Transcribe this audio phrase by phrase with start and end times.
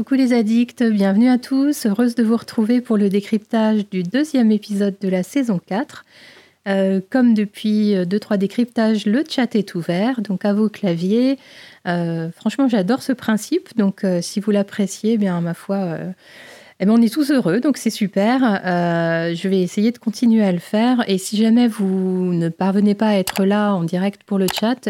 [0.00, 1.84] Coucou les addicts, bienvenue à tous.
[1.84, 6.06] Heureuse de vous retrouver pour le décryptage du deuxième épisode de la saison 4.
[6.68, 11.38] Euh, comme depuis 2-3 décryptages, le chat est ouvert, donc à vos claviers.
[11.86, 15.98] Euh, franchement, j'adore ce principe, donc euh, si vous l'appréciez, bien ma foi,
[16.82, 18.40] eh bien, on est tous heureux, donc c'est super.
[18.64, 21.04] Euh, je vais essayer de continuer à le faire.
[21.08, 24.88] Et si jamais vous ne parvenez pas à être là en direct pour le chat,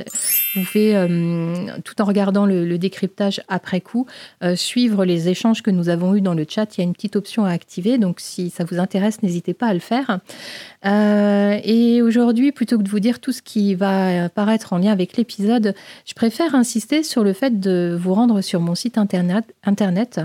[0.54, 4.06] vous pouvez, euh, tout en regardant le, décryptage après coup,
[4.44, 6.76] euh, suivre les échanges que nous avons eus dans le chat.
[6.76, 9.66] Il y a une petite option à activer, donc si ça vous intéresse, n'hésitez pas
[9.66, 10.20] à le faire.
[10.84, 15.16] et aujourd'hui, plutôt que de vous dire tout ce qui va apparaître en lien avec
[15.16, 15.74] l'épisode,
[16.06, 19.44] je préfère insister sur le fait de vous rendre sur mon site internet.
[19.64, 20.20] internet.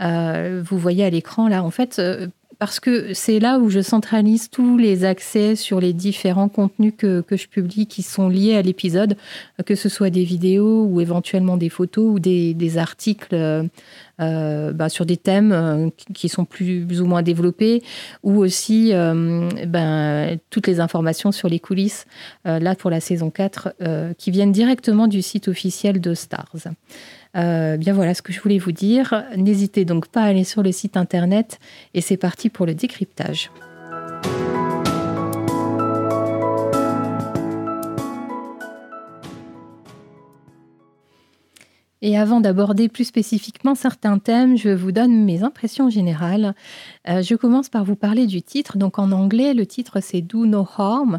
[0.00, 2.26] vous voyez à l'écran là, en fait, euh,
[2.58, 7.24] parce que c'est là où je centralise tous les accès sur les différents contenus que,
[7.30, 9.16] je publie qui sont liés à l'épisode,
[9.66, 13.64] que ce soit des vidéos ou éventuellement des photos ou des, des articles euh,
[14.20, 17.82] euh, bah, sur des thèmes qui sont plus, ou moins développés,
[18.22, 22.06] ou aussi ben, toutes les informations sur les coulisses,
[22.44, 26.68] là pour la saison 4, qui viennent directement du site officiel de Stars.
[27.36, 29.24] Euh, bien voilà ce que je voulais vous dire.
[29.36, 31.58] N'hésitez donc pas à aller sur le site internet
[31.94, 33.50] et c'est parti pour le décryptage.
[42.06, 46.54] Et avant d'aborder plus spécifiquement certains thèmes, je vous donne mes impressions générales.
[47.08, 48.76] Euh, je commence par vous parler du titre.
[48.76, 51.18] Donc en anglais, le titre c'est Do No Harm.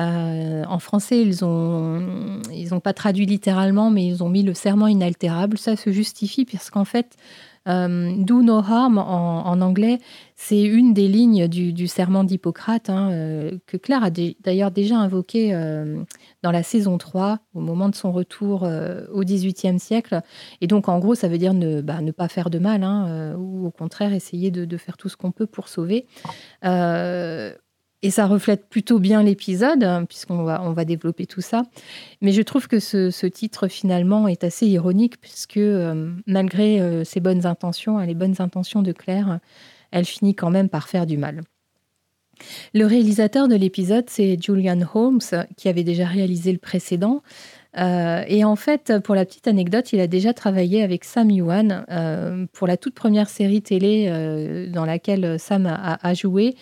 [0.00, 4.54] Euh, en français, ils n'ont ils ont pas traduit littéralement, mais ils ont mis le
[4.54, 5.56] serment inaltérable.
[5.56, 7.14] Ça se justifie puisqu'en fait,
[7.66, 9.98] euh, do no harm en, anglais,
[10.36, 15.54] c'est une des lignes du, serment d'Hippocrate hein, euh, que Claire a d'ailleurs déjà invoqué
[15.54, 16.02] euh,
[16.42, 18.68] dans la saison 3 au moment de son retour
[19.12, 20.20] au XVIIIe siècle.
[20.60, 23.66] Et donc en gros, ça veut dire ne, bah, pas faire de mal hein, ou
[23.66, 26.06] au contraire essayer de faire tout ce qu'on peut pour sauver.
[28.04, 31.62] Et ça reflète plutôt bien l'épisode, hein, puisqu'on va, développer tout ça.
[32.20, 37.20] Mais je trouve que ce, titre, finalement, est assez ironique, puisque euh, malgré euh, ses
[37.20, 39.40] bonnes intentions, hein, les bonnes intentions de Claire,
[39.90, 41.40] elle finit quand même par faire du mal.
[42.74, 47.22] Le réalisateur de l'épisode, c'est Julian Holmes, qui avait déjà réalisé le précédent.
[47.76, 51.84] Euh, et en fait, pour la petite anecdote, il a déjà travaillé avec Sam Yuan
[51.90, 56.54] euh, pour la toute première série télé euh, dans laquelle Sam a, joué.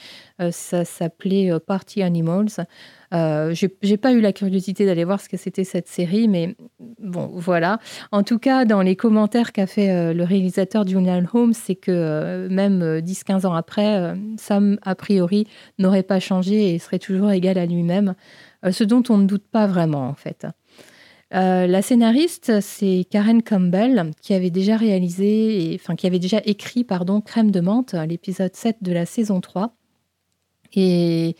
[0.50, 2.66] ça s'appelait Party Animals.
[3.12, 6.56] J'ai pas eu la curiosité d'aller voir ce que c'était cette série, mais
[6.98, 7.78] bon, voilà.
[8.10, 13.00] En tout cas, dans les commentaires qu'a fait le réalisateur Julian Holmes, c'est que même
[13.00, 15.46] 10-15 ans après, Sam, a priori,
[15.78, 18.14] n'aurait pas changé et serait toujours égal à lui-même,
[18.70, 20.46] ce dont on ne doute pas vraiment, en fait.
[21.34, 26.84] Euh, la scénariste, c'est Karen Campbell, qui avait déjà réalisé, enfin qui avait déjà écrit,
[26.84, 29.74] pardon, Crème de menthe, l'épisode 7 de la saison 3.
[30.74, 31.36] Et,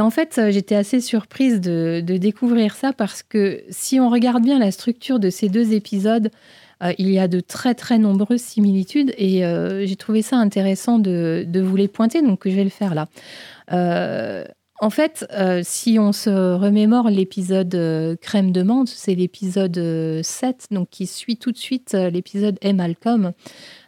[0.00, 4.70] en fait, j'étais assez surprise de, découvrir ça parce que si on regarde bien la
[4.70, 6.30] structure de ces deux épisodes,
[6.82, 10.98] euh, il y a de très très nombreuses similitudes et euh, j'ai trouvé ça intéressant
[10.98, 13.08] de, de, vous les pointer, donc je vais le faire là.
[14.80, 19.78] En fait, euh, si on se remémore l'épisode euh, Crème de menthe, c'est l'épisode 7,
[20.72, 22.76] euh, donc qui suit tout de suite l'épisode M.
[22.76, 23.32] Malcolm,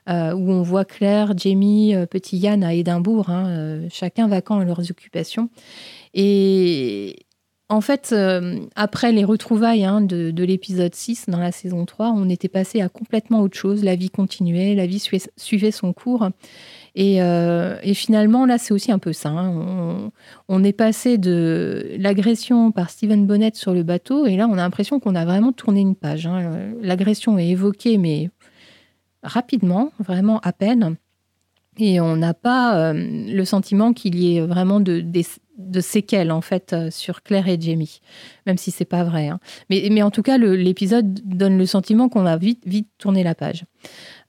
[0.08, 0.12] où
[0.52, 5.50] on voit Claire, Jamie, petit Yann à Édimbourg, hein, chacun vacant à leurs occupations.
[6.14, 7.16] Et
[7.68, 8.14] en fait,
[8.76, 12.80] après les retrouvailles hein, de, de l'épisode 6 dans la saison 3, on était passé
[12.80, 13.82] à complètement autre chose.
[13.82, 15.04] La vie continuait, la vie
[15.36, 16.28] suivait son cours.
[16.98, 19.30] Euh, et, finalement, là, c'est aussi un peu ça.
[19.30, 20.10] Hein.
[20.48, 24.56] On, est passé de l'agression par Stephen Bonnet sur le bateau, et là, on a
[24.56, 26.26] l'impression qu'on a vraiment tourné une page.
[26.26, 26.72] Hein.
[26.80, 28.30] L'agression est évoquée, mais
[29.22, 30.96] rapidement, vraiment à peine.
[31.78, 35.04] Et on n'a pas euh, le sentiment qu'il y ait vraiment de,
[35.80, 38.00] séquelles en fait euh, sur Claire et Jamie,
[38.46, 39.28] même si c'est pas vrai.
[39.28, 39.40] Hein.
[39.68, 43.34] Mais, mais, en tout cas, l'épisode donne le sentiment qu'on a vite, vite tourné la
[43.34, 43.64] page.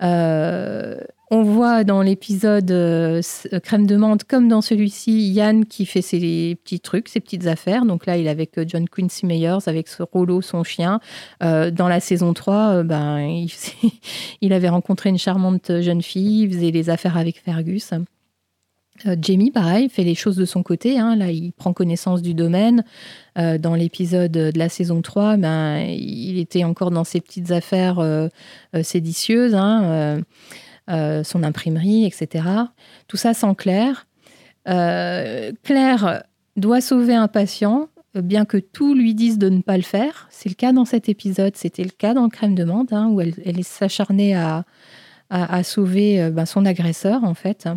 [0.04, 3.22] Euh, on voit dans l'épisode euh,
[3.52, 7.48] euh, Crème de menthe, comme dans celui-ci, Yann qui fait ses petits trucs, ses petites
[7.48, 7.86] affaires.
[7.86, 11.00] Donc là, il est avec John Quincy Meyers, avec ce Rollo, son chien.
[11.42, 13.20] dans la saison 3, ben,
[14.42, 17.92] il, avait rencontré une charmante jeune fille, il faisait les affaires avec Fergus.
[19.22, 20.98] Jamie, pareil, fait les choses de son côté.
[20.98, 21.16] Hein.
[21.16, 22.84] Là, il prend connaissance du domaine.
[23.36, 28.02] dans l'épisode de la saison 3, ben, il était encore dans ses petites affaires
[28.82, 29.56] séditieuses.
[29.56, 30.24] Hein.
[30.90, 32.46] Euh, son imprimerie, etc.
[33.10, 34.08] Tout ça sans Claire.
[34.70, 36.24] Euh, Claire
[36.56, 40.30] doit sauver un patient, bien que tout lui dise de ne pas le faire.
[40.32, 43.20] C'est le cas dans cet épisode, c'était le cas dans Crème de menthe, hein, où
[43.20, 44.64] elle, elle s'acharnait à,
[45.64, 47.68] sauver ben, son agresseur, en fait.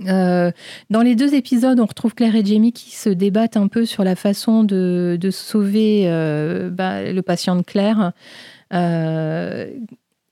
[0.00, 4.02] dans les deux épisodes, on retrouve Claire et Jamie qui se débattent un peu sur
[4.02, 6.02] la façon de, sauver
[6.72, 8.12] ben, le patient de Claire.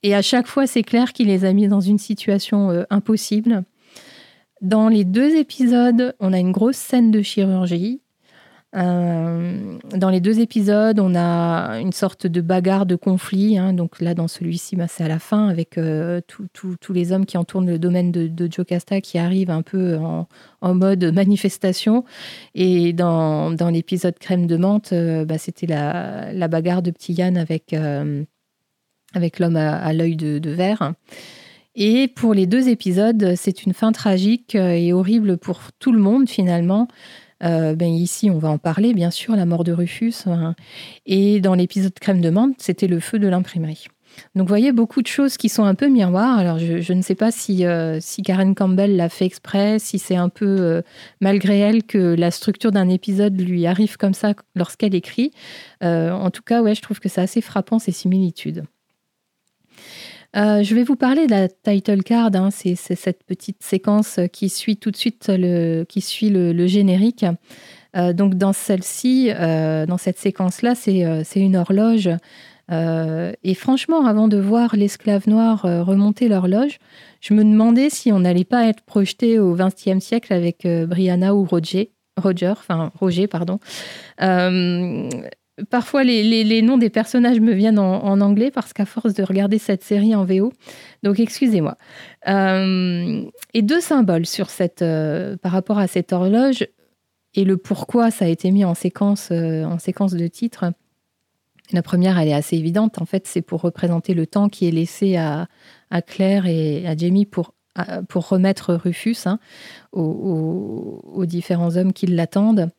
[0.02, 3.64] Et à chaque fois, c'est Claire qui les a mis dans une situation impossible.
[4.60, 8.00] Dans les deux épisodes, on a une grosse scène de chirurgie.
[8.76, 13.56] Euh, dans les deux épisodes, on a une sorte de bagarre, de conflit.
[13.56, 13.72] Hein.
[13.72, 17.38] Donc là, dans celui-ci, bah, c'est à la fin avec euh, tous les hommes qui
[17.38, 20.26] entourent le domaine de, de Jocasta qui arrivent un peu en,
[20.74, 22.04] mode manifestation.
[22.54, 27.74] Et dans, l'épisode Crème de menthe, euh, bah, c'était la, bagarre de Petit Yann avec,
[29.14, 30.92] avec l'homme à, l'œil de, verre.
[31.80, 36.00] Et pour les deux épisodes, c'est une fin tragique euh, et horrible pour tout le
[36.00, 36.88] monde finalement.
[37.44, 40.26] Euh, ben ici, on va en parler, bien sûr, la mort de Rufus.
[40.26, 40.56] Hein.
[41.06, 43.86] Et dans l'épisode Crème de menthe, c'était le feu de l'imprimerie.
[44.34, 46.36] Donc, vous voyez, beaucoup de choses qui sont un peu miroirs.
[46.36, 50.16] Alors, je, ne sais pas si, euh, si Karen Campbell l'a fait exprès, si c'est
[50.16, 50.82] un peu
[51.20, 55.30] malgré elle que la structure d'un épisode lui arrive comme ça lorsqu'elle écrit.
[55.80, 58.64] en tout cas, ouais, je trouve que c'est assez frappant ces similitudes.
[60.36, 62.30] Euh, je vais vous parler de la title card.
[62.34, 62.50] Hein.
[62.50, 67.24] c'est cette petite séquence qui suit tout de suite le, qui suit le, générique.
[67.96, 72.10] Euh, donc dans celle-ci, euh, dans cette séquence-là, c'est une horloge.
[72.70, 76.78] et franchement, avant de voir l'esclave noir remonter l'horloge,
[77.20, 81.44] je me demandais si on n'allait pas être projeté au XXe siècle avec Brianna ou
[81.44, 81.92] Roger.
[82.20, 83.60] Roger, enfin Roger, pardon.
[85.70, 89.82] Parfois, les, noms des personnages me viennent en, anglais parce qu'à force de regarder cette
[89.82, 90.52] série en VO,
[91.02, 91.76] donc excusez-moi.
[92.28, 93.24] Euh,
[93.54, 96.66] et deux symboles sur cette, euh, par rapport à cette horloge
[97.34, 100.72] et le pourquoi ça a été mis en séquence, euh, en séquence de titre.
[101.72, 103.00] La première, elle est assez évidente.
[103.00, 105.48] En fait, c'est pour représenter le temps qui est laissé à,
[105.90, 107.52] à Claire et à Jamie pour
[108.08, 109.38] pour remettre Rufus hein,
[109.92, 112.70] aux, différents hommes qui l'attendent.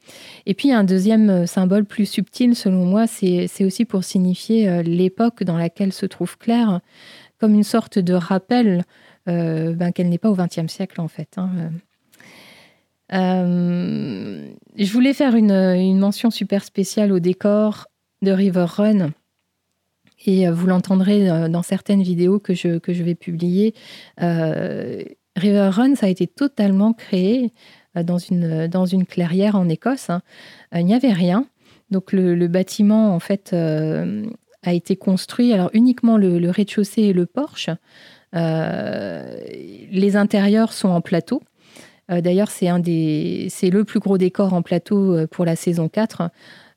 [0.46, 5.44] Et puis un deuxième symbole plus subtil, selon moi, c'est aussi pour signifier euh, l'époque
[5.44, 6.82] dans laquelle se trouve Claire,
[7.40, 8.84] comme une sorte de rappel
[9.28, 11.38] euh, ben, qu'elle n'est pas au XXe siècle en fait.
[11.38, 11.50] Hein.
[13.12, 17.88] Euh, je voulais faire une, une, mention super spéciale au décor
[18.22, 19.10] de River Run
[20.26, 23.74] et euh, vous l'entendrez euh, dans certaines vidéos que je, que je vais publier.
[24.22, 25.04] Euh,
[25.36, 27.54] River Run, ça a été totalement créé
[27.96, 30.10] dans une, dans une clairière en Écosse.
[30.10, 30.22] Hein.
[30.74, 31.46] Il n'y avait rien.
[31.92, 37.70] Donc le, bâtiment, en fait, a été construit, alors uniquement le, rez-de-chaussée et le porche.
[38.34, 41.42] les intérieurs sont en plateau.
[42.10, 42.68] D'ailleurs, c'est
[43.50, 46.30] c'est le plus gros décor en plateau pour la saison 4.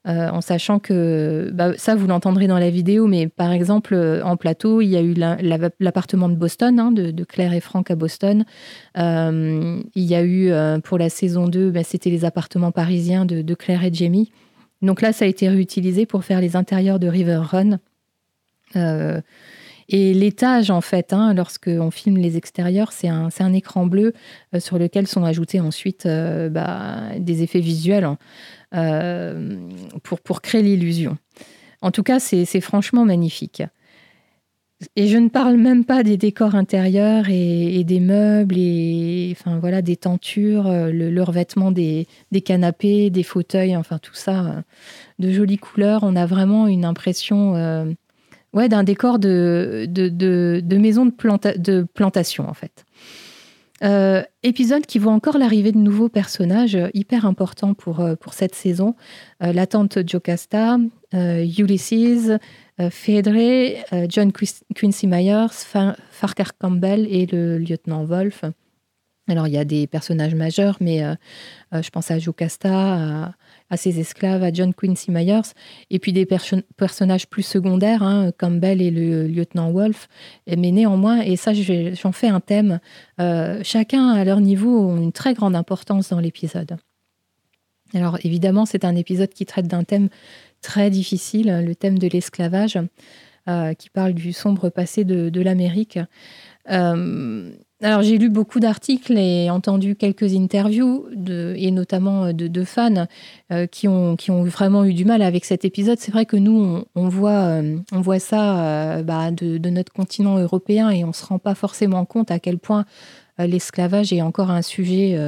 [0.09, 4.21] Euh, en sachant que bah, ça, vous l'entendrez dans la vidéo, mais par exemple, euh,
[4.25, 7.95] en plateau, il y a eu l'appartement de Boston, hein, de, Claire et Franck à
[7.95, 8.45] Boston.
[8.99, 10.51] Euh, il y a eu,
[10.83, 14.33] pour la saison 2, bah, c'était les appartements parisiens de, Claire et Jamie.
[14.81, 17.79] Donc là, ça a été réutilisé pour faire les intérieurs de River Run.
[19.89, 24.13] Et l'étage, en fait, hein, lorsqu'on filme les extérieurs, c'est un, écran bleu
[24.59, 28.05] sur lequel sont ajoutés ensuite bah, des effets visuels.
[28.05, 28.19] Hein.
[28.75, 29.59] Euh,
[30.03, 31.19] pour, pour créer l'illusion.
[31.83, 33.63] En tout cas, c'est franchement magnifique.
[34.97, 39.83] Et je ne parle même pas des décors intérieurs et, des meubles et enfin voilà
[39.83, 44.63] des tentures, euh, le, revêtement des, des, canapés, des fauteuils, enfin tout ça, euh,
[45.19, 46.03] de jolies couleurs.
[46.03, 47.95] On a vraiment une impression
[48.53, 49.87] ouais, d'un décor de,
[50.71, 52.85] maison de, plantation en fait.
[53.83, 58.33] Euh, épisode qui voit encore l'arrivée de nouveaux personnages euh, hyper importants pour, euh, pour
[58.33, 58.95] cette saison.
[59.41, 60.79] la tante Jocasta,
[61.13, 62.31] Ulysses,
[62.91, 65.49] Fedre, John Quincy Myers,
[66.11, 68.45] Farquhar Campbell et le lieutenant Wolf.
[69.29, 71.03] Alors il y a des personnages majeurs, mais
[71.73, 73.35] je pense à Jocasta,
[73.73, 75.55] à ses esclaves, à John Quincy Myers,
[75.89, 80.09] et puis des personnages plus secondaires, hein, Campbell et le lieutenant Wolf.
[80.47, 82.81] Mais néanmoins, et ça j'en fais un thème,
[83.19, 86.77] euh, chacun à leur niveau ont une très grande importance dans l'épisode.
[87.95, 90.11] Alors évidemment, c'est un épisode qui traite d'un thème
[90.61, 92.79] très difficile, le thème de l'esclavage,
[93.49, 95.99] euh, qui parle du sombre passé de, l'Amérique.
[96.71, 97.51] Euh,
[97.83, 103.07] alors j'ai lu beaucoup d'articles et entendu quelques interviews, et notamment de, de fans
[103.51, 105.99] euh, qui, ont, vraiment eu du mal avec cet épisode.
[105.99, 110.91] C'est vrai que nous, on, voit, euh, voit ça euh, bah, de, notre continent européen
[110.91, 112.85] et on ne se rend pas forcément compte à quel point
[113.39, 115.19] l'esclavage est encore un sujet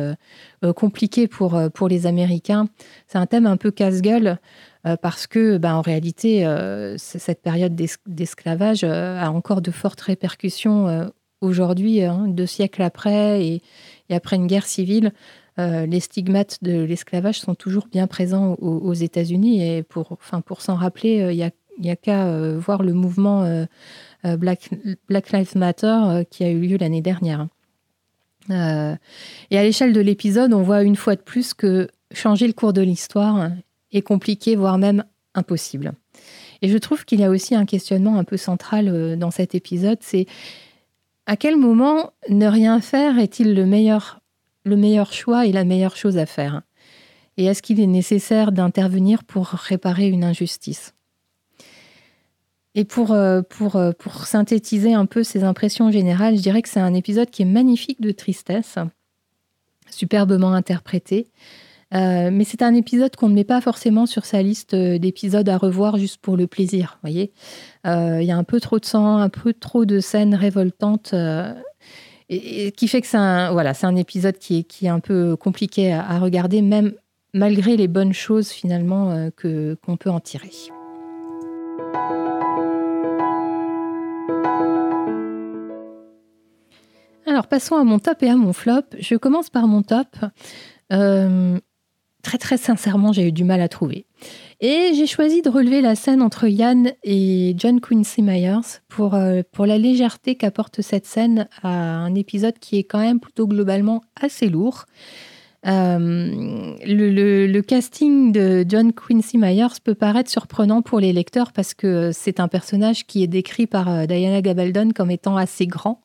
[0.76, 1.58] compliqué pour,
[1.88, 2.68] les Américains.
[3.08, 4.38] C'est un thème un peu casse-gueule.
[5.00, 6.46] parce que, ben, en réalité,
[6.98, 7.74] cette période
[8.06, 11.10] d'esclavage a encore de fortes répercussions
[11.44, 13.62] aujourd'hui, hein, deux siècles après, et,
[14.10, 15.12] après une guerre civile.
[15.56, 19.62] les stigmates de l'esclavage sont toujours bien présents aux, États-Unis.
[19.62, 20.18] Et pour,
[20.58, 23.64] s'en rappeler, il n'y a, qu'à voir le mouvement
[24.24, 24.70] Black,
[25.08, 27.46] Black, Lives Matter qui a eu lieu l'année dernière.
[28.50, 28.94] Euh,
[29.50, 32.72] et à l'échelle de l'épisode, on voit une fois de plus que changer le cours
[32.72, 33.50] de l'histoire
[33.92, 35.92] est compliqué, voire même impossible.
[36.62, 39.54] Et je trouve qu'il y a aussi un questionnement un peu central euh, dans cet
[39.54, 40.26] épisode, c'est
[41.26, 44.20] à quel moment ne rien faire est-il le meilleur,
[44.64, 46.62] le meilleur choix et la meilleure chose à faire?
[47.36, 50.94] Et est-ce qu'il est nécessaire d'intervenir pour réparer une injustice?
[52.76, 56.68] Et pour, euh, pour, euh, pour synthétiser un peu ces impressions générales, je dirais que
[56.68, 58.78] c'est un épisode qui est magnifique de tristesse,
[59.90, 61.28] superbement interprété.
[61.94, 65.56] Euh, mais c'est un épisode qu'on ne met pas forcément sur sa liste d'épisodes à
[65.56, 66.98] revoir juste pour le plaisir.
[67.02, 67.32] voyez,
[67.84, 71.14] il y a un peu trop de sang, un peu trop de scènes révoltantes,
[72.28, 75.36] et, qui fait que c'est un, voilà, un épisode qui est, qui est un peu
[75.36, 76.94] compliqué à, regarder, même
[77.32, 80.50] malgré les bonnes choses finalement qu'on peut en tirer.
[87.26, 88.82] Alors passons à mon top et à mon flop.
[88.98, 90.08] Je commence par mon top.
[90.92, 91.58] Euh,
[92.24, 94.06] très très sincèrement, j'ai eu du mal à trouver.
[94.60, 99.42] Et j'ai choisi de relever la scène entre Yann et John Quincy Myers pour, euh,
[99.52, 104.00] pour la légèreté qu'apporte cette scène à un épisode qui est quand même plutôt globalement
[104.20, 104.86] assez lourd.
[105.66, 112.10] Euh, le, casting de John Quincy Myers peut paraître surprenant pour les lecteurs parce que
[112.12, 116.02] c'est un personnage qui est décrit par Diana Gabaldon comme étant assez grand.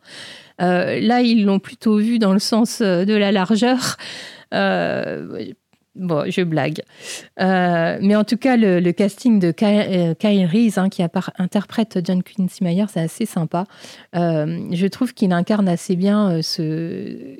[0.61, 3.97] Euh, là, ils l'ont plutôt vu dans le sens euh, de la largeur.
[4.53, 5.45] Euh,
[5.95, 6.81] bon, je blague.
[7.37, 12.87] mais en tout cas, le, casting de Kyle, Reese, hein, qui interprète John Quincy Myers,
[12.89, 13.65] c'est assez sympa.
[14.13, 17.35] je trouve qu'il incarne assez bien ce,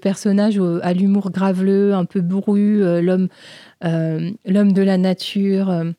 [0.00, 3.28] personnage à l'humour graveleux, un peu bourru, l'homme
[3.82, 5.92] l'homme de la nature.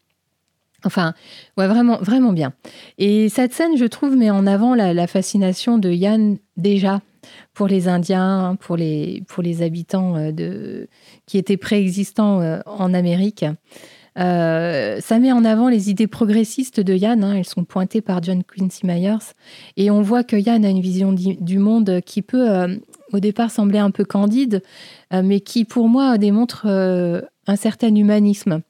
[0.85, 1.13] Enfin,
[1.57, 2.53] ouais, vraiment, vraiment bien.
[2.97, 7.01] Et cette scène, je trouve, met en avant la, fascination de Yann déjà
[7.53, 10.88] pour les Indiens, pour les, pour les habitants euh, de,
[11.25, 13.45] qui étaient préexistants euh, en Amérique.
[14.19, 17.24] Euh, ça met en avant les idées progressistes de Yann.
[17.24, 17.36] Hein.
[17.36, 19.33] elles sont pointées par John Quincy Myers.
[19.77, 22.77] Et on voit que Yann a une vision du monde qui peut,
[23.12, 24.62] au départ, sembler un peu candide,
[25.12, 28.62] mais qui, pour moi, démontre un certain humanisme.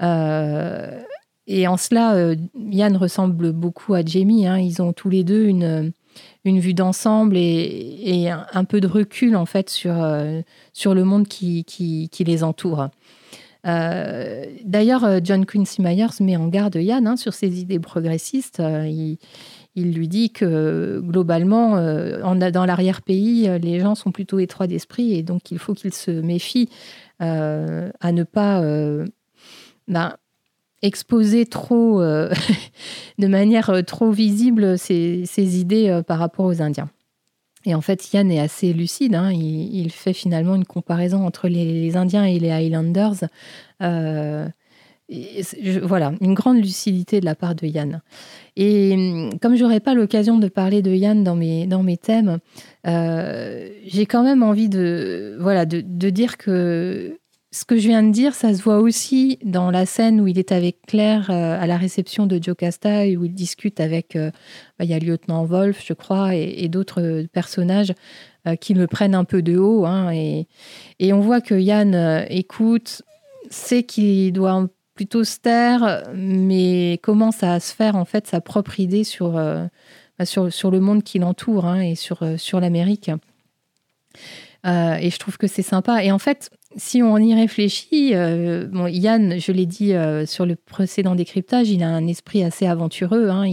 [0.00, 4.48] Et en cela, Yann ressemble beaucoup à Jamie.
[4.48, 4.58] Hein.
[4.58, 5.92] Ils ont tous les deux une,
[6.44, 10.40] une vue d'ensemble et, un, peu de recul en fait sur, euh,
[10.72, 12.88] sur le monde qui, qui, les entoure.
[13.66, 18.62] Euh, d'ailleurs, John Quincy Myers met en garde Yann hein, sur ses idées progressistes.
[19.76, 25.50] Il, lui dit que globalement, dans l'arrière-pays, les gens sont plutôt étroits d'esprit et donc
[25.50, 26.68] il faut qu'il se méfie
[27.18, 28.62] à ne pas
[29.88, 30.14] ben,
[30.82, 32.30] exposer trop, euh,
[33.18, 36.90] de manière euh, trop visible ses, idées euh, par rapport aux Indiens.
[37.66, 39.14] Et en fait, Yann est assez lucide.
[39.14, 39.32] Hein.
[39.32, 43.26] Il, fait finalement une comparaison entre les, Indiens et les Highlanders.
[45.82, 48.00] voilà, une grande lucidité de la part de Yann.
[48.56, 52.38] Et hum, comme j'aurais pas l'occasion de parler de Yann dans mes, dans mes thèmes,
[52.86, 57.20] j'ai quand même envie de, voilà, de dire que
[57.52, 60.38] ce que je viens de dire, ça se voit aussi dans la scène où il
[60.38, 64.30] est avec Claire euh, à la réception de Jocasta et où il discute avec, euh,
[64.78, 67.92] bah, il y a lieutenant Wolf, je crois, et, d'autres personnages
[68.46, 69.84] euh, qui le prennent un peu de haut.
[69.84, 70.46] Hein, et,
[71.12, 73.02] on voit que Yann écoute,
[73.50, 78.78] sait qu'il doit plutôt se taire, mais commence à se faire en fait sa propre
[78.78, 83.10] idée sur, bah, sur, le monde qui l'entoure hein, et sur, sur l'Amérique.
[84.64, 86.04] et je trouve que c'est sympa.
[86.04, 90.54] Et en fait, si on y réfléchit, euh, Yann, je l'ai dit euh, sur le
[90.54, 93.28] précédent décryptage, il a un esprit assez aventureux.
[93.28, 93.44] Hein,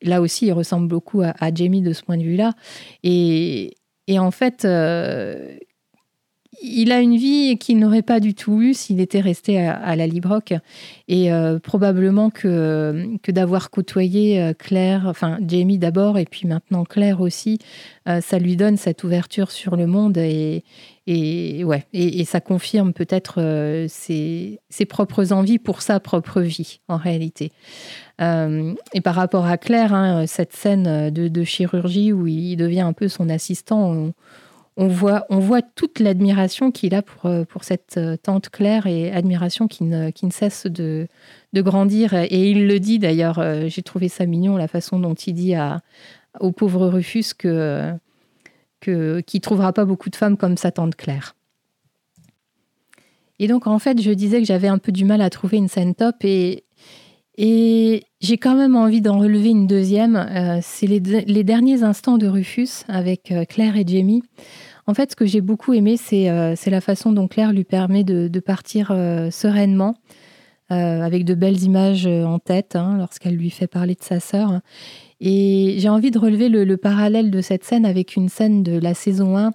[0.00, 2.54] là aussi, il ressemble beaucoup à, Jamie de ce point de vue-là.
[3.02, 3.74] Et,
[4.08, 5.56] en fait, euh,
[6.62, 10.06] il a une vie qu'il n'aurait pas du tout eue s'il était resté à, la
[10.06, 10.54] Librock.
[11.08, 17.58] Et euh, probablement que, d'avoir côtoyé Claire, enfin Jamie d'abord, et puis maintenant Claire aussi,
[18.06, 20.64] ça lui donne cette ouverture sur le monde et,
[21.06, 23.40] et ouais, et, ça confirme peut-être
[23.88, 27.50] ses, ses, propres envies pour sa propre vie en réalité.
[28.20, 33.08] et par rapport à Claire, hein, cette scène de, chirurgie où il devient un peu
[33.08, 34.12] son assistant,
[34.76, 35.24] on voit,
[35.74, 41.08] toute l'admiration qu'il a pour, pour cette tante Claire et admiration qui ne, cesse de,
[41.52, 42.14] de grandir.
[42.14, 45.80] Et il le dit d'ailleurs, j'ai trouvé ça mignon, la façon dont il dit à,
[46.40, 47.92] au pauvre Rufus que,
[48.90, 51.34] ne trouvera pas beaucoup de femmes comme sa tante Claire.
[53.38, 55.68] Et donc, en fait, je disais que j'avais un peu du mal à trouver une
[55.68, 56.64] scène top et,
[57.36, 60.16] et j'ai quand même envie d'en relever une deuxième.
[60.16, 64.22] Euh, c'est les, derniers instants de Rufus avec euh, Claire et Jamie.
[64.86, 68.04] En fait, ce que j'ai beaucoup aimé, c'est euh, la façon dont Claire lui permet
[68.04, 68.88] de, partir
[69.30, 69.94] sereinement,
[70.68, 74.60] avec de belles images en tête, hein, lorsqu'elle lui fait parler de sa sœur.
[75.24, 78.78] Et j'ai envie de relever le, le, parallèle de cette scène avec une scène de
[78.78, 79.52] la saison 1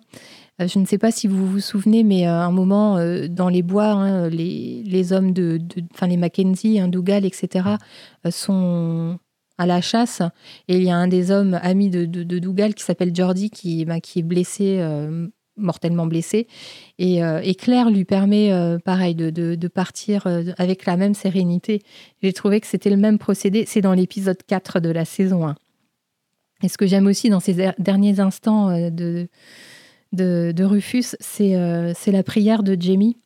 [0.62, 3.28] euh, je ne sais pas si vous vous souvenez, mais à euh, un moment, euh,
[3.28, 5.60] dans les bois, hein, les, hommes de,
[5.94, 7.70] enfin les Mackenzie, Dougal, etc.,
[8.30, 9.20] sont
[9.58, 10.22] à la chasse.
[10.68, 14.00] Et il y a un des hommes amis de, Dougal qui s'appelle Jordi, qui, bah,
[14.00, 14.80] qui est blessé,
[15.58, 16.48] mortellement blessé.
[17.00, 17.22] Et,
[17.56, 18.52] Claire lui permet,
[18.86, 21.82] pareil, de, partir avec la même sérénité.
[22.22, 23.66] J'ai trouvé que c'était le même procédé.
[23.68, 25.56] C'est dans l'épisode 4 de la saison 1.
[26.64, 29.28] Et ce que j'aime aussi dans ces derniers instants de
[30.14, 33.18] de, Rufus, euh, c'est la prière de Jamie,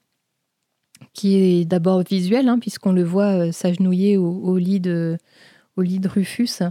[1.13, 5.17] qui est d'abord visuelle, hein, puisqu'on le voit euh, s'agenouiller au, lit de,
[5.75, 6.63] au lit de Rufus.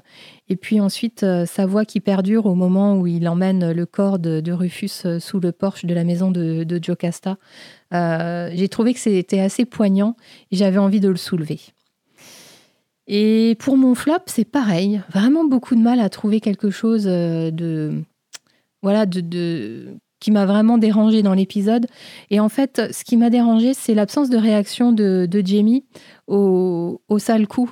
[0.51, 4.19] Et puis ensuite, euh, sa voix qui perdure au moment où il emmène le corps
[4.19, 7.39] de, Rufus sous le porche de la maison de, de Jocasta.
[7.93, 10.17] J'ai trouvé que c'était assez poignant
[10.51, 11.61] et j'avais envie de le soulever.
[13.07, 15.01] Et pour mon flop, c'est pareil.
[15.13, 18.03] Vraiment beaucoup de mal à trouver quelque chose de,
[18.83, 21.87] voilà, de, qui m'a vraiment dérangé dans l'épisode.
[22.31, 25.85] Et en fait, ce qui m'a dérangé, c'est l'absence de réaction de, Jamie
[26.29, 27.71] au, au, sale coup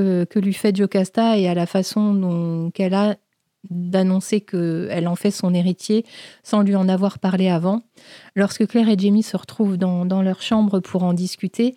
[0.00, 3.16] que, lui fait Jocasta et à la façon dont qu'elle a
[3.68, 6.04] d'annoncer qu'elle en fait son héritier
[6.44, 7.82] sans lui en avoir parlé avant.
[8.36, 11.74] Lorsque Claire et Jamie se retrouvent dans, leur chambre pour en discuter,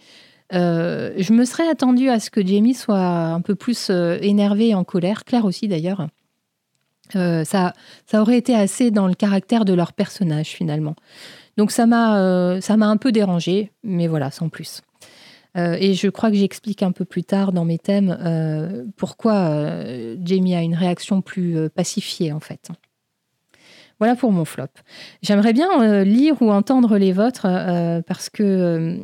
[0.53, 4.69] euh, je me serais attendue à ce que Jamie soit un peu plus euh, énervée
[4.69, 6.07] et en colère, Claire aussi d'ailleurs.
[7.15, 7.73] Euh, ça,
[8.05, 10.95] ça aurait été assez dans le caractère de leur personnage finalement.
[11.57, 14.81] Donc ça m'a euh, m'a un peu dérangé, mais voilà, sans plus.
[15.57, 19.83] Euh, et je crois que j'explique un peu plus tard dans mes thèmes pourquoi
[20.23, 22.69] Jamie a une réaction plus pacifiée en fait.
[23.99, 24.67] Voilà pour mon flop.
[25.21, 27.47] J'aimerais bien lire ou entendre les vôtres
[28.07, 28.99] parce que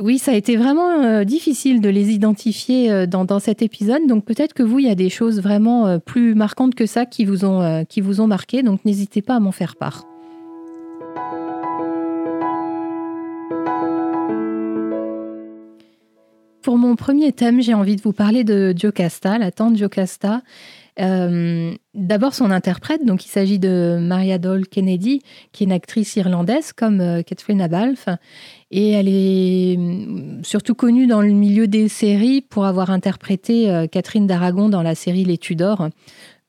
[0.00, 4.06] oui, ça a été vraiment euh, difficile de les identifier euh, dans, cet épisode.
[4.06, 7.04] Donc peut-être que vous, il y a des choses vraiment euh, plus marquantes que ça
[7.04, 8.62] qui vous ont, qui vous ont marqué.
[8.62, 10.04] Donc n'hésitez pas à m'en faire part.
[16.62, 20.42] Pour mon premier thème, j'ai envie de vous parler de Jocasta, la tante Jocasta.
[21.00, 25.22] Euh, d'abord son interprète, donc il s'agit de Maria Doll Kennedy,
[25.52, 28.08] qui est une actrice irlandaise comme euh, Catherine Abalf,
[28.70, 33.86] et elle est mm, surtout connue dans le milieu des séries pour avoir interprété euh,
[33.86, 35.88] Catherine d'Aragon dans la série Les Tudors,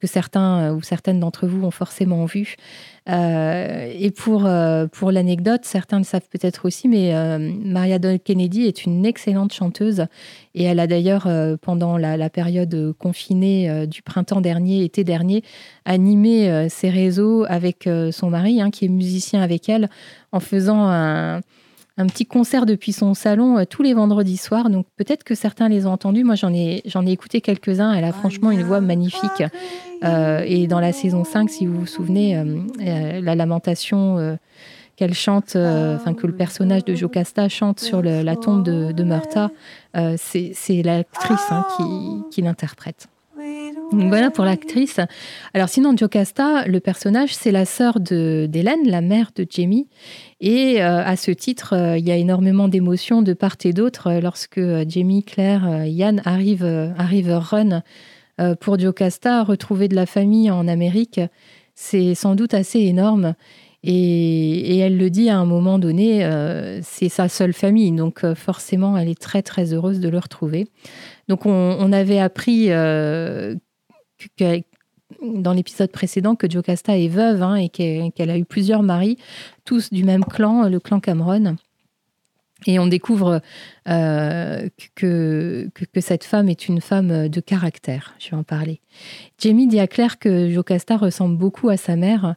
[0.04, 2.58] que certains ou certaines d'entre vous ont forcément vu.
[3.08, 8.20] Euh, et pour, euh, pour l'anecdote, certains le savent peut-être aussi, mais euh, Maria Doll
[8.20, 10.08] Kennedy est une excellente chanteuse
[10.56, 11.30] et elle a d'ailleurs,
[11.62, 15.42] pendant la, période confinée du printemps dernier, été dernier,
[15.86, 19.90] animé ses réseaux avec son mari, hein, qui est musicien avec elle,
[20.32, 21.40] en faisant un,
[21.98, 24.70] un petit concert depuis son salon euh, tous les vendredis soirs.
[24.70, 26.24] Donc peut-être que certains les ont entendus.
[26.24, 27.94] Moi, j'en ai, j'en ai écouté quelques-uns.
[27.94, 29.44] Elle a franchement une voix magnifique.
[30.04, 34.38] Euh, et dans la saison 5, si vous vous souvenez, euh, la lamentation
[34.96, 39.50] qu'elle chante, enfin que le personnage de Jocasta chante sur la tombe de, de Murta,
[40.18, 41.84] c'est, l'actrice hein, qui,
[42.32, 43.08] qui l'interprète.
[43.94, 45.00] Voilà pour l'actrice.
[45.54, 49.88] Alors sinon, Jocasta, le personnage, c'est la sœur d'Hélène, la mère de Jamie.
[50.42, 54.08] Et euh, à ce titre, euh, il y a énormément d'émotions de part et d'autre
[54.08, 57.82] euh, lorsque Jamie, Claire, Yann arrivent, arrivent run
[58.60, 61.22] pour Jocasta, retrouver de la famille en Amérique.
[61.76, 63.36] C'est sans doute assez énorme.
[63.84, 66.28] Et, elle le dit à un moment donné,
[66.82, 70.68] c'est sa seule famille, donc forcément, elle est très très heureuse de le retrouver.
[71.28, 72.70] Donc on, avait appris
[75.22, 79.18] dans l'épisode précédent que Jocasta est veuve hein, et qu'elle a eu plusieurs maris,
[79.66, 81.56] tous du même clan, le clan Cameron.
[82.66, 83.42] Et on découvre
[83.90, 88.16] euh, que, que, cette femme est une femme de caractère.
[88.20, 88.80] Je vais en parler.
[89.38, 92.36] Jamie dit à Claire que Jocasta ressemble beaucoup à sa mère.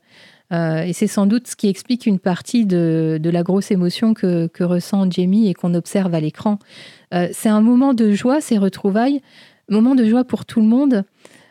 [0.53, 4.49] Euh, et c'est sans doute ce qui explique une partie de, la grosse émotion que,
[4.61, 6.59] ressent Jamie et qu'on observe à l'écran.
[7.15, 9.21] Euh, c'est un moment de joie, ces retrouvailles,
[9.69, 11.05] moment de joie pour tout le monde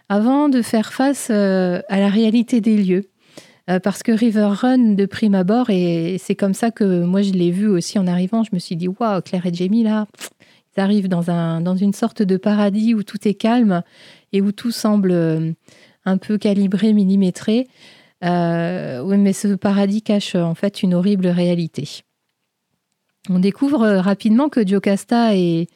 [0.09, 3.05] avant de faire face euh, à la réalité des lieux.
[3.83, 7.49] parce que River Run, de prime abord, et c'est comme ça que moi je l'ai
[7.49, 10.05] vu aussi en arrivant, je me suis dit, waouh, Claire et Jamie, là,
[10.77, 13.81] ils arrivent dans, un, dans une sorte de paradis où tout est calme
[14.33, 15.55] et où tout semble
[16.05, 17.67] un peu calibré, millimétré.
[18.21, 22.03] oui, mais ce paradis cache en fait une horrible réalité.
[23.29, 25.67] On découvre rapidement que Jocasta est,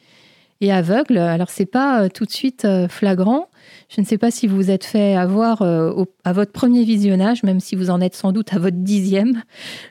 [0.62, 1.18] est aveugle.
[1.18, 3.49] Alors, c'est pas tout de suite flagrant,
[3.90, 7.42] je ne sais pas si vous vous êtes fait avoir euh, à votre premier visionnage,
[7.42, 9.42] même si vous en êtes sans doute à votre dixième.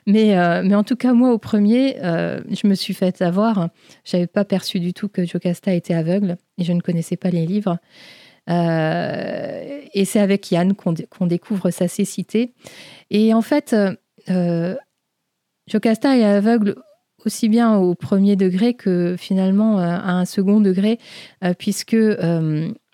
[0.07, 3.67] Mais, euh, mais en tout cas, moi, au premier, euh, je me suis fait avoir.
[4.05, 7.29] Je n'avais pas perçu du tout que Jocasta était aveugle et je ne connaissais pas
[7.29, 7.77] les livres.
[8.47, 12.53] et c'est avec Yann qu'on découvre sa cécité.
[13.11, 13.75] Et en fait,
[15.67, 16.75] Jocasta est aveugle
[17.25, 20.97] aussi bien au premier degré que finalement à un second degré,
[21.59, 21.97] puisque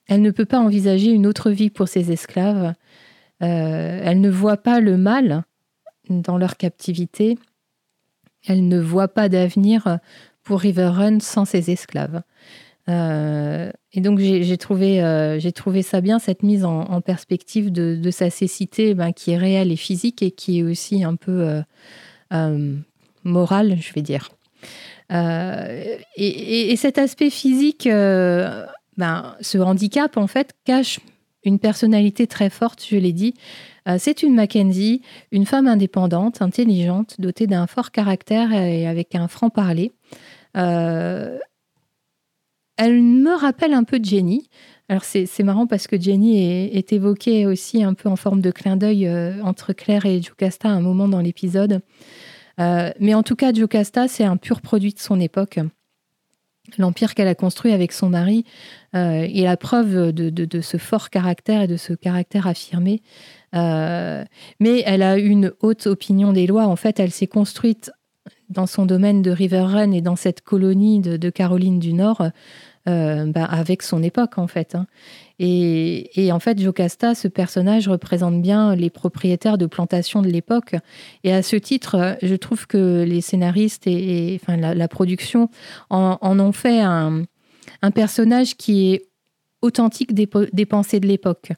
[0.07, 2.73] elle ne peut pas envisager une autre vie pour ses esclaves.
[3.41, 5.43] Euh, elle ne voit pas le mal
[6.09, 7.37] dans leur captivité.
[8.45, 9.99] Elle ne voit pas d'avenir
[10.43, 12.21] pour River Run sans ses esclaves.
[12.87, 18.29] Euh, et donc j'ai trouvé, euh, trouvé ça bien, cette mise en, perspective de, sa
[18.29, 21.63] cécité ben, qui est réelle et physique et qui est aussi un peu
[23.23, 24.29] morale, je vais dire.
[25.09, 27.89] Et, cet aspect physique
[28.97, 30.99] ben, ce handicap, en fait, cache
[31.45, 33.35] une personnalité très forte, je l'ai dit.
[33.87, 39.27] Euh, c'est une Mackenzie, une femme indépendante, intelligente, dotée d'un fort caractère et avec un
[39.27, 39.91] franc-parler.
[40.57, 41.37] Euh,
[42.77, 44.49] elle me rappelle un peu Jenny.
[44.89, 46.37] Alors c'est marrant parce que Jenny
[46.71, 50.69] est, évoquée aussi un peu en forme de clin d'œil euh, entre Claire et Jocasta
[50.69, 51.81] à un moment dans l'épisode.
[52.57, 55.59] mais en tout cas, Jocasta, c'est un pur produit de son époque.
[56.77, 58.45] L'empire qu'elle a construit avec son mari
[58.95, 63.01] euh, est la preuve de, ce fort caractère et de ce caractère affirmé.
[63.53, 64.23] Euh,
[64.59, 66.67] mais elle a une haute opinion des lois.
[66.67, 67.91] En fait, elle s'est construite
[68.49, 72.29] dans son domaine de River Run et dans cette colonie de, Caroline du Nord
[72.87, 74.75] euh, bah, avec son époque, en fait.
[74.75, 74.85] Hein.
[75.39, 80.75] Et, en fait, Jocasta, ce personnage représente bien les propriétaires de plantations de l'époque.
[81.25, 85.49] Et à ce titre, je trouve que les scénaristes et, enfin, la, production
[85.89, 87.23] en, ont fait un,
[87.91, 89.07] personnage qui est
[89.61, 91.51] authentique des, pensées de l'époque.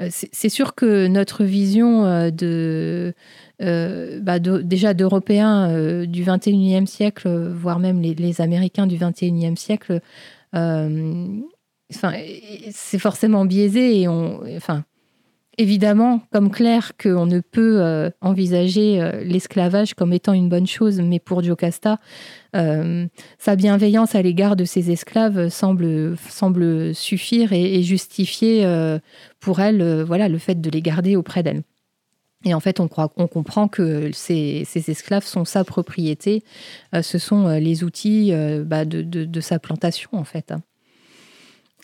[0.00, 3.14] Euh, c'est sûr que notre vision euh, de,
[3.62, 10.00] euh, bah, déjà d'Européens du 21e siècle, voire même les, Américains du 21e siècle,
[12.70, 14.84] c'est forcément biaisé et on, enfin,
[15.58, 21.00] évidemment, comme Claire, qu'on ne peut euh, envisager euh, l'esclavage comme étant une bonne chose,
[21.00, 21.98] mais pour Jocasta,
[22.54, 23.06] euh,
[23.38, 26.16] sa bienveillance à l'égard de ses esclaves semble,
[26.94, 28.66] suffire et, justifier
[29.40, 31.62] pour elle, voilà, le fait de les garder auprès d'elle.
[32.44, 36.44] Et en fait, on, comprend que ces, esclaves sont sa propriété,
[37.02, 38.32] ce sont les outils
[38.64, 40.52] bah, de, sa plantation, en fait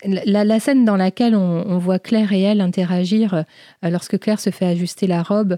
[0.05, 4.65] la, scène dans laquelle on, voit Claire et elle interagir euh, lorsque Claire se fait
[4.65, 5.57] ajuster la robe,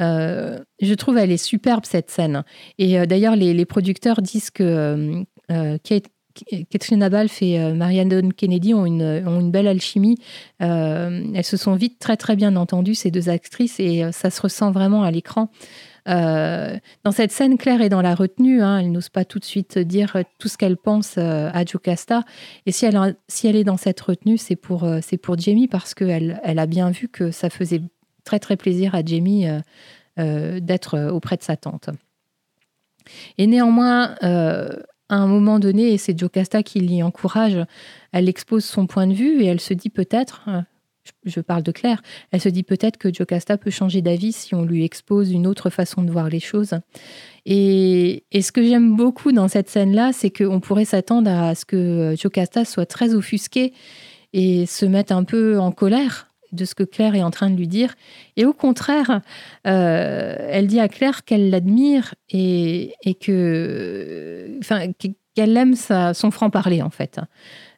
[0.00, 2.44] euh, je trouve elle est superbe cette scène.
[2.78, 6.06] Et euh, d'ailleurs, les, producteurs disent que Kate,
[6.70, 10.18] Katrina Balfe et Marianne Kennedy ont une, ont une belle alchimie.
[10.58, 14.70] elles se sont vite très très bien entendues, ces deux actrices, et ça se ressent
[14.70, 15.50] vraiment à l'écran.
[16.08, 18.62] Euh, dans cette scène, Claire est dans la retenue.
[18.62, 22.24] Hein, elle n'ose pas tout de suite dire tout ce qu'elle pense euh, à Jocasta.
[22.66, 26.40] Et si elle, est dans cette retenue, c'est pour, euh, c'est pour Jamie parce qu'elle
[26.44, 27.82] elle a bien vu que ça faisait
[28.24, 29.46] très très plaisir à Jamie
[30.16, 31.90] d'être auprès de sa tante.
[33.38, 37.58] Et néanmoins, à un moment donné, et c'est Jocasta qui l'y encourage,
[38.10, 40.48] elle expose son point de vue et elle se dit peut-être,
[41.24, 44.62] je parle de Claire, elle se dit peut-être que Jocasta peut changer d'avis si on
[44.62, 46.74] lui expose une autre façon de voir les choses.
[47.44, 52.14] Et, ce que j'aime beaucoup dans cette scène-là, c'est qu'on pourrait s'attendre à ce que
[52.20, 53.72] Jocasta soit très offusquée
[54.32, 57.56] et se mette un peu en colère de ce que Claire est en train de
[57.56, 57.94] lui dire.
[58.36, 59.20] Et au contraire,
[59.66, 64.92] euh, elle dit à Claire qu'elle l'admire et, que, enfin,
[65.34, 67.20] qu'elle aime son franc-parler en fait.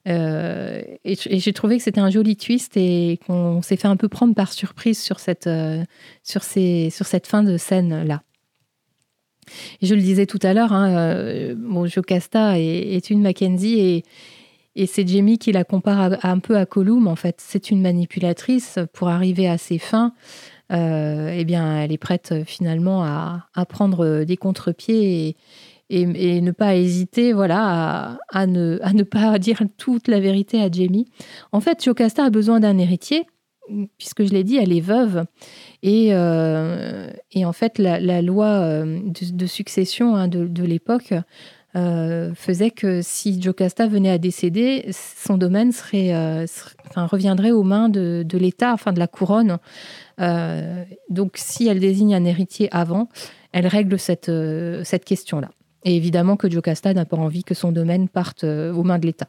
[0.08, 4.08] Euh, et, j'ai trouvé que c'était un joli twist et qu'on s'est fait un peu
[4.08, 5.82] prendre par surprise sur cette, euh,
[6.22, 8.22] sur ces, sur cette fin de scène-là.
[9.82, 15.38] je le disais tout à l'heure, hein, euh, Jocasta est, une Mackenzie et, c'est Jamie
[15.38, 17.08] qui la compare un peu à Colum.
[17.08, 20.12] En fait, c'est une manipulatrice pour arriver à ses fins.
[20.70, 25.36] eh bien, elle est prête finalement à, à prendre des contre-pieds et,
[25.90, 31.06] et, ne pas hésiter voilà, à, ne, pas dire toute la vérité à Jamie.
[31.52, 33.26] En fait, Jocasta a besoin d'un héritier
[33.98, 35.24] puisque je l'ai dit, elle est veuve.
[35.82, 41.12] Et, et en fait, la, loi de, succession hein, de, l'époque
[41.74, 45.70] faisait que si Jocasta venait à décéder, son domaine
[46.96, 49.58] reviendrait aux mains de, l'État, enfin de la couronne.
[50.18, 53.08] donc, si elle désigne un héritier avant,
[53.52, 54.30] elle règle cette
[55.04, 55.50] question-là.
[55.84, 59.28] Et évidemment que Jocasta n'a pas envie que son domaine parte aux mains de l'État.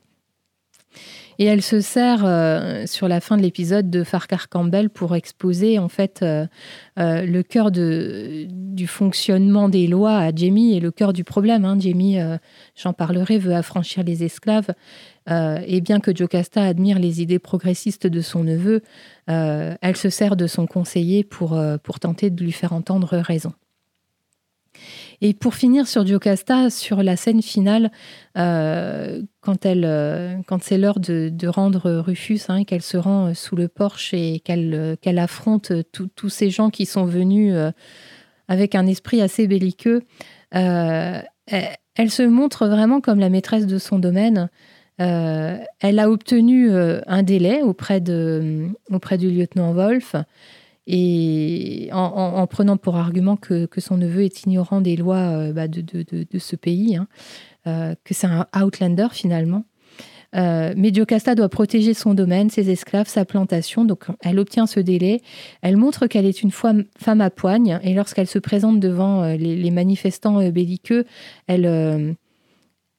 [1.42, 5.80] Et elle se sert euh, sur la fin de l'épisode de Farquhar Campbell pour exposer
[5.80, 6.46] en fait euh,
[7.00, 11.64] euh, le cœur du fonctionnement des lois à Jamie et le cœur du problème.
[11.64, 11.78] Hein.
[11.80, 12.18] Jamie,
[12.76, 14.74] j'en parlerai, veut affranchir les esclaves.
[15.30, 18.82] et bien que Jocasta admire les idées progressistes de son neveu,
[19.28, 23.54] elle se sert de son conseiller pour, pour tenter de lui faire entendre raison.
[25.22, 27.92] Et pour finir sur Jocasta, sur la scène finale,
[28.38, 33.34] euh, quand, elle, euh, quand c'est l'heure de, rendre Rufus, hein, qu'elle se rend euh,
[33.34, 37.54] sous le porche et qu'elle qu'elle affronte tous ces gens qui sont venus
[38.48, 40.04] avec un esprit assez belliqueux,
[40.52, 41.26] elle,
[42.10, 44.50] se montre vraiment comme la maîtresse de son domaine.
[44.98, 50.16] elle a obtenu un délai auprès, de, auprès du lieutenant Wolf
[50.88, 56.40] et en, prenant pour argument que, son neveu est ignorant des lois euh, bah, de,
[56.40, 57.08] ce pays, hein,
[57.68, 59.66] euh, que c'est un outlander finalement.
[60.36, 63.84] Euh, mais Diocasta doit protéger son domaine, ses esclaves, sa plantation.
[63.84, 65.22] Donc, elle obtient ce délai.
[65.62, 67.80] Elle montre qu'elle est une femme à poigne.
[67.84, 71.06] Et lorsqu'elle se présente devant les, manifestants belliqueux,
[71.48, 72.16] elle,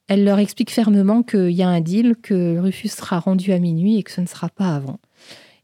[0.08, 3.96] elle leur explique fermement qu'il y a un deal, que Rufus sera rendu à minuit
[3.96, 4.98] et que ce ne sera pas avant.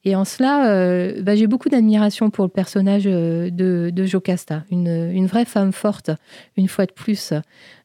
[0.07, 5.27] Et en cela, euh, bah, j'ai beaucoup d'admiration pour le personnage euh, de, Jocasta, une,
[5.27, 6.12] vraie femme forte,
[6.57, 7.33] une fois de plus,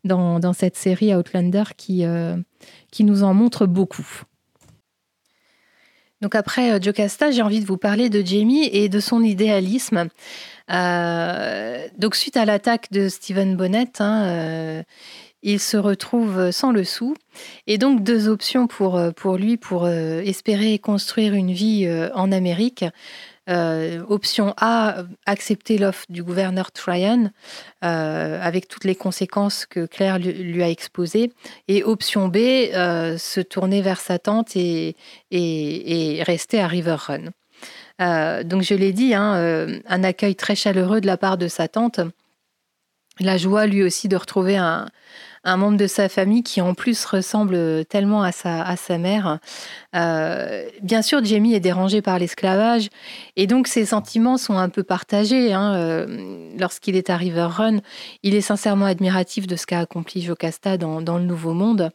[0.04, 2.38] dans, cette série Outlander qui, euh,
[2.92, 4.22] qui nous en montre beaucoup.
[6.22, 10.08] Donc après Jocasta, j'ai envie de vous parler de Jamie et de son idéalisme.
[10.70, 14.84] donc suite à l'attaque de Stephen Bonnet, hein,
[15.44, 17.16] il se retrouve sans le sou.
[17.68, 22.10] Et donc deux options pour, euh, pour lui pour euh, espérer construire une vie euh,
[22.14, 22.86] en Amérique.
[24.08, 27.32] option A, accepter l'offre du gouverneur Tryon
[27.82, 31.34] avec toutes les conséquences que Claire lui, a exposées.
[31.68, 32.38] Et option B,
[33.18, 34.96] se tourner vers sa tante et,
[35.32, 38.44] et, rester à River Run.
[38.44, 42.00] donc je l'ai dit, hein, un accueil très chaleureux de la part de sa tante.
[43.20, 44.86] La joie lui aussi de retrouver un,
[45.44, 49.40] un membre de sa famille qui en plus ressemble tellement à sa, à sa mère.
[49.96, 52.90] Euh, bien sûr, Jamie est dérangé par l'esclavage
[53.36, 55.54] et donc ses sentiments sont un peu partagés.
[55.54, 55.74] Hein.
[55.74, 57.78] Euh, lorsqu'il est à River Run,
[58.24, 61.92] il est sincèrement admiratif de ce qu'a accompli Jocasta dans, dans, le Nouveau Monde.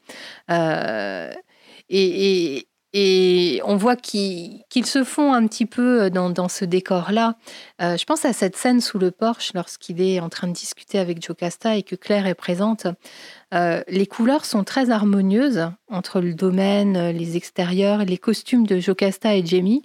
[0.51, 1.33] Euh,
[1.89, 2.67] et
[3.65, 7.37] on voit qu'ils se font un petit peu euh, dans, ce décor-là.
[7.83, 10.99] Euh, je pense à cette scène sous le porche lorsqu'il est en train de discuter
[10.99, 12.87] avec Jocasta et que Claire est présente.
[13.55, 19.35] Euh, les couleurs sont très harmonieuses entre le domaine, les extérieurs, les costumes de Jocasta
[19.37, 19.83] et Jamie.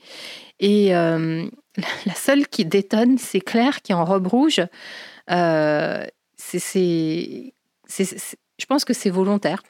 [0.59, 0.89] Et
[2.05, 4.61] la seule qui détonne, c'est Claire qui est en robe rouge.
[5.27, 6.09] je
[8.67, 9.63] pense que c'est volontaire.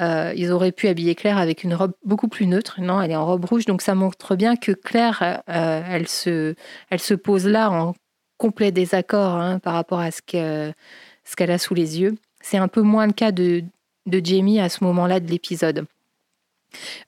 [0.00, 2.80] Euh, ils auraient pu habiller Claire avec une robe beaucoup plus neutre.
[2.80, 6.54] Non, elle est en robe rouge, donc ça montre bien que Claire, euh, elle, se,
[6.90, 7.94] elle se pose là en
[8.38, 12.16] complet désaccord hein, par rapport à ce qu'elle a sous les yeux.
[12.40, 13.64] C'est un peu moins le cas de,
[14.06, 15.86] de Jamie à ce moment-là de l'épisode.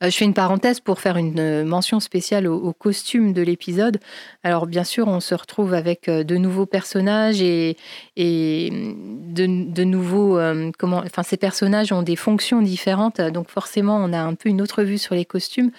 [0.02, 3.98] Euh, je fais une parenthèse pour faire une euh, mention spéciale au, costume de l'épisode.
[4.42, 7.76] Alors bien sûr, on se retrouve avec euh, de nouveaux personnages et,
[8.16, 10.38] de, nouveaux...
[10.40, 14.82] enfin, ces personnages ont des fonctions différentes, donc forcément, on a un peu une autre
[14.82, 15.70] vue sur les costumes.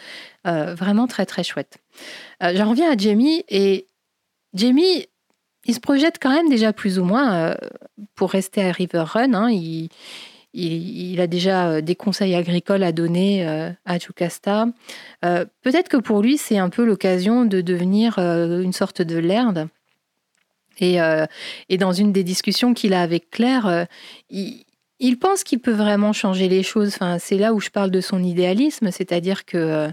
[0.46, 1.78] vraiment très très chouette.
[2.42, 3.88] J'en reviens à Jamie et
[4.54, 5.08] Jamie,
[5.66, 7.56] il se projette quand même déjà plus ou moins
[8.16, 9.34] pour rester à River Run.
[9.34, 9.90] Hein, il,
[10.60, 14.68] il, a déjà euh, des conseils agricoles à donner euh, à Jocasta.
[15.26, 19.68] Euh, peut-être que pour lui, c'est un peu l'occasion de devenir une sorte de laird.
[20.82, 20.98] Et,
[21.68, 23.86] et, dans une des discussions qu'il a avec Claire,
[24.30, 24.64] il,
[25.00, 26.94] il pense qu'il peut vraiment changer les choses.
[26.96, 29.90] Enfin, c'est là où je parle de son idéalisme, c'est-à-dire que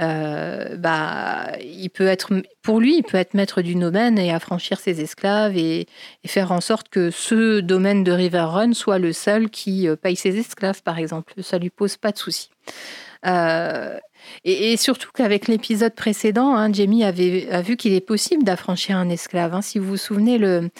[0.00, 4.78] euh, bah, il peut être, pour lui, il peut être maître du domaine et affranchir
[4.78, 5.86] ses esclaves et,
[6.26, 10.16] faire en sorte que ce domaine de River Run soit le seul qui euh, paye
[10.16, 11.34] ses esclaves, par exemple.
[11.42, 12.50] Ça lui pose pas de souci.
[13.26, 13.98] Euh,
[14.44, 19.08] et, surtout qu'avec l'épisode précédent, hein, Jamie avait, a vu qu'il est possible d'affranchir un
[19.08, 19.54] esclave.
[19.54, 19.62] Hein.
[19.62, 20.70] Si vous vous souvenez, le,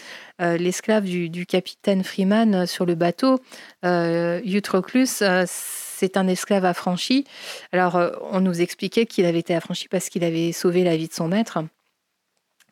[0.40, 3.40] euh, l'esclave du, capitaine Freeman sur le bateau,
[3.84, 7.24] euh, Eutroclus, euh, c'est un esclave affranchi.
[7.72, 8.00] Alors,
[8.32, 11.28] on nous expliquait qu'il avait été affranchi parce qu'il avait sauvé la vie de son
[11.28, 11.58] maître.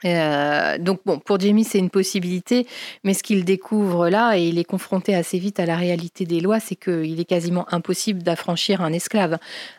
[0.04, 2.66] Euh, donc bon, pour Jamie, c'est une possibilité,
[3.04, 6.40] mais ce qu'il découvre là, et il est confronté assez vite à la réalité des
[6.40, 9.38] lois, c'est qu'il est quasiment impossible d'affranchir un esclave.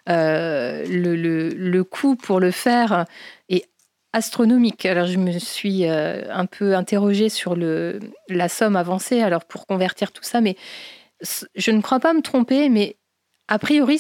[0.10, 3.06] Euh, le, coût pour le faire
[3.50, 3.66] est
[4.14, 4.86] astronomique.
[4.86, 9.66] Alors je me suis euh, un peu interrogée sur le, la somme avancée alors pour
[9.66, 10.56] convertir tout ça, mais
[11.56, 12.98] je ne crois pas me tromper, mais
[13.48, 14.00] a priori,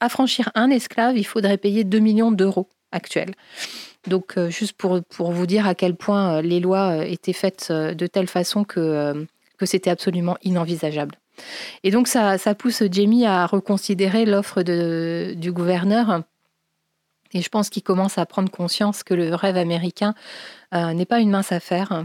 [0.00, 3.34] affranchir un esclave, il faudrait payer 2 millions d'euros actuels.
[4.08, 7.32] Donc, euh, juste pour, pour vous dire à quel point euh, les lois euh, étaient
[7.32, 9.26] faites de telle façon que,
[9.58, 11.16] que c'était absolument inenvisageable.
[11.82, 16.22] Et donc, ça, ça pousse Jamie à reconsidérer l'offre du gouverneur.
[17.32, 20.14] Et je pense qu'il commence à prendre conscience que le rêve américain
[20.72, 22.04] n'est pas une mince affaire.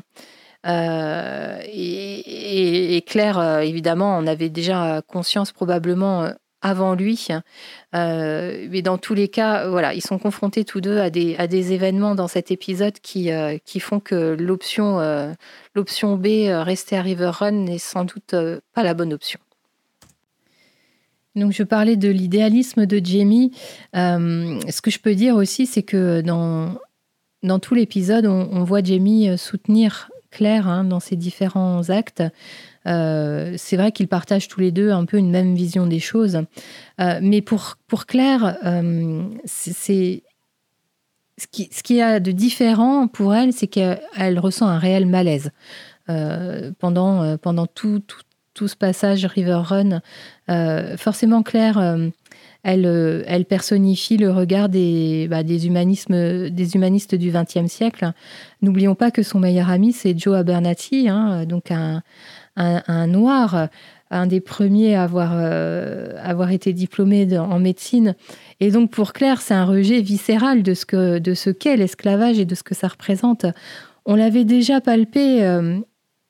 [0.66, 1.66] et,
[2.96, 7.28] et, Claire, évidemment, en avait déjà conscience probablement avant lui.
[7.96, 12.16] Euh, mais dans tous les cas, voilà, ils sont confrontés tous deux à des, événements
[12.16, 15.34] dans cet épisode qui, euh, font que l'option euh,
[15.76, 18.36] l'option B, rester à River Run, n'est sans doute
[18.74, 19.40] pas la bonne option.
[21.36, 23.52] Donc je parlais de l'idéalisme de Jamie.
[23.94, 26.74] ce que je peux dire aussi, c'est que dans,
[27.44, 32.24] dans tout l'épisode, on, voit Jamie soutenir Claire hein, dans ses différents actes.
[32.88, 36.42] Euh, c'est vrai qu'ils partagent tous les deux un peu une même vision des choses.
[37.00, 40.24] Euh, mais pour, pour Claire, euh, c'est
[41.40, 45.52] ce qui, ce qui a de différent pour elle, c'est qu'elle ressent un réel malaise.
[46.80, 48.22] pendant, pendant tout, tout,
[48.54, 50.02] tout, ce passage River Run,
[50.98, 51.78] forcément Claire,
[52.64, 58.14] elle, elle, personnifie le regard des, bah, des, humanismes, des humanistes du XXe siècle.
[58.64, 62.02] N'oublions pas que son meilleur ami, c'est Joe Abernathy, hein, donc un,
[62.58, 63.70] un, noir,
[64.12, 68.16] un des premiers à avoir, euh, été diplômé en médecine.
[68.60, 72.40] Et donc pour Claire, c'est un rejet viscéral de ce que de ce qu'est l'esclavage
[72.40, 73.46] et de ce que ça représente.
[74.06, 75.78] On l'avait déjà palpé euh,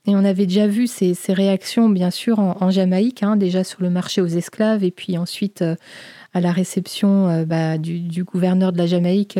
[0.07, 3.89] et on avait déjà vu ces, réactions, bien sûr, en, Jamaïque, hein, déjà sur le
[3.89, 5.75] marché aux esclaves et puis ensuite euh,
[6.33, 9.39] à la réception bah, du, du, gouverneur de la Jamaïque,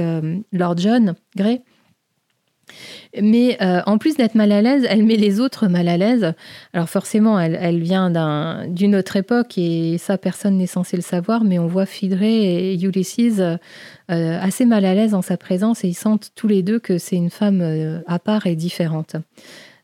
[0.52, 1.62] Lord John Gray.
[3.22, 6.34] Mais euh, en plus d'être mal à l'aise, elle met les autres mal à l'aise.
[6.74, 8.10] Alors forcément, elle, vient
[8.68, 12.82] d'une autre époque et ça, personne n'est censé le savoir, mais on voit Phidré et
[12.82, 13.58] Ulysses euh,
[14.08, 17.16] assez mal à l'aise en sa présence et ils sentent tous les deux que c'est
[17.16, 19.16] une femme euh, à part et différente.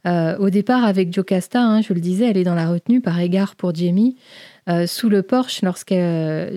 [0.06, 3.56] au départ, avec Jocasta, hein, je le disais, elle est dans la retenue par égard
[3.56, 4.18] pour Jamie.
[4.86, 5.96] sous le porche, lorsque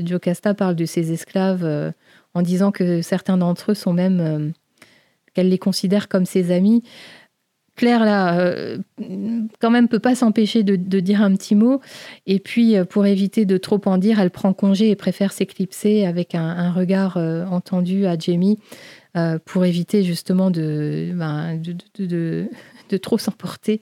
[0.04, 1.92] Jocasta parle de ses esclaves
[2.34, 4.52] en disant que certains d'entre eux sont même
[5.36, 6.82] qu'elle les considère comme ses amis.
[7.76, 8.78] Claire, là, euh,
[9.60, 11.82] quand même, peut pas s'empêcher de, dire un petit mot.
[12.26, 16.06] Et puis, euh, pour éviter de trop en dire, elle prend congé et préfère s'éclipser
[16.06, 18.58] avec un, regard euh, entendu à Jamie
[19.46, 21.58] pour éviter justement ben,
[21.98, 22.46] de,
[22.90, 23.80] de, trop s'emporter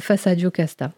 [0.00, 0.90] face à Jocasta.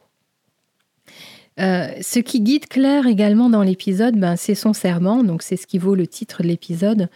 [1.58, 5.76] ce qui guide Claire également dans l'épisode, ben, c'est son serment, donc c'est ce qui
[5.76, 7.10] vaut le titre de l'épisode.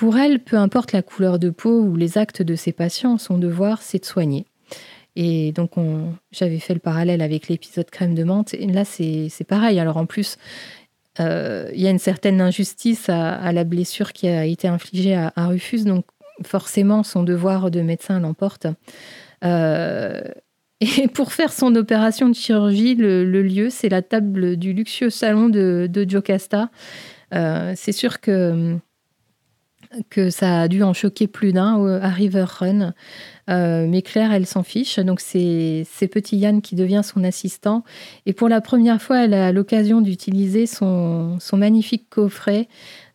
[0.00, 3.36] Pour elle, peu importe la couleur de peau ou les actes de ses patients, son
[3.36, 4.46] devoir, c'est de soigner.
[5.14, 5.72] Et donc,
[6.32, 8.54] j'avais fait le parallèle avec l'épisode crème de menthe.
[8.54, 9.78] Et là, c'est pareil.
[9.78, 10.38] Alors, en plus,
[11.20, 15.46] euh, il y a une certaine injustice à, la blessure qui a été infligée à,
[15.48, 15.84] Rufus.
[15.84, 16.06] Donc,
[16.46, 18.68] forcément, son devoir de médecin l'emporte.
[19.44, 20.22] Euh,
[20.80, 25.50] et pour faire son opération de chirurgie, le, lieu, c'est la table du luxueux salon
[25.50, 26.70] de, de Jocasta.
[27.34, 28.78] Euh, c'est sûr que
[30.08, 32.92] que ça a dû en choquer plus d'un à River Run.
[33.50, 34.98] Euh, mais Claire, elle s'en fiche.
[34.98, 37.84] Donc, c'est petit Yann qui devient son assistant.
[38.26, 42.68] Et pour la première fois, elle a l'occasion d'utiliser son, son, magnifique coffret,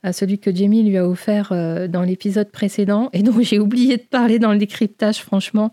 [0.05, 3.97] euh, celui que Jamie lui a offert euh, dans l'épisode précédent et dont j'ai oublié
[3.97, 5.71] de parler dans le décryptage, franchement.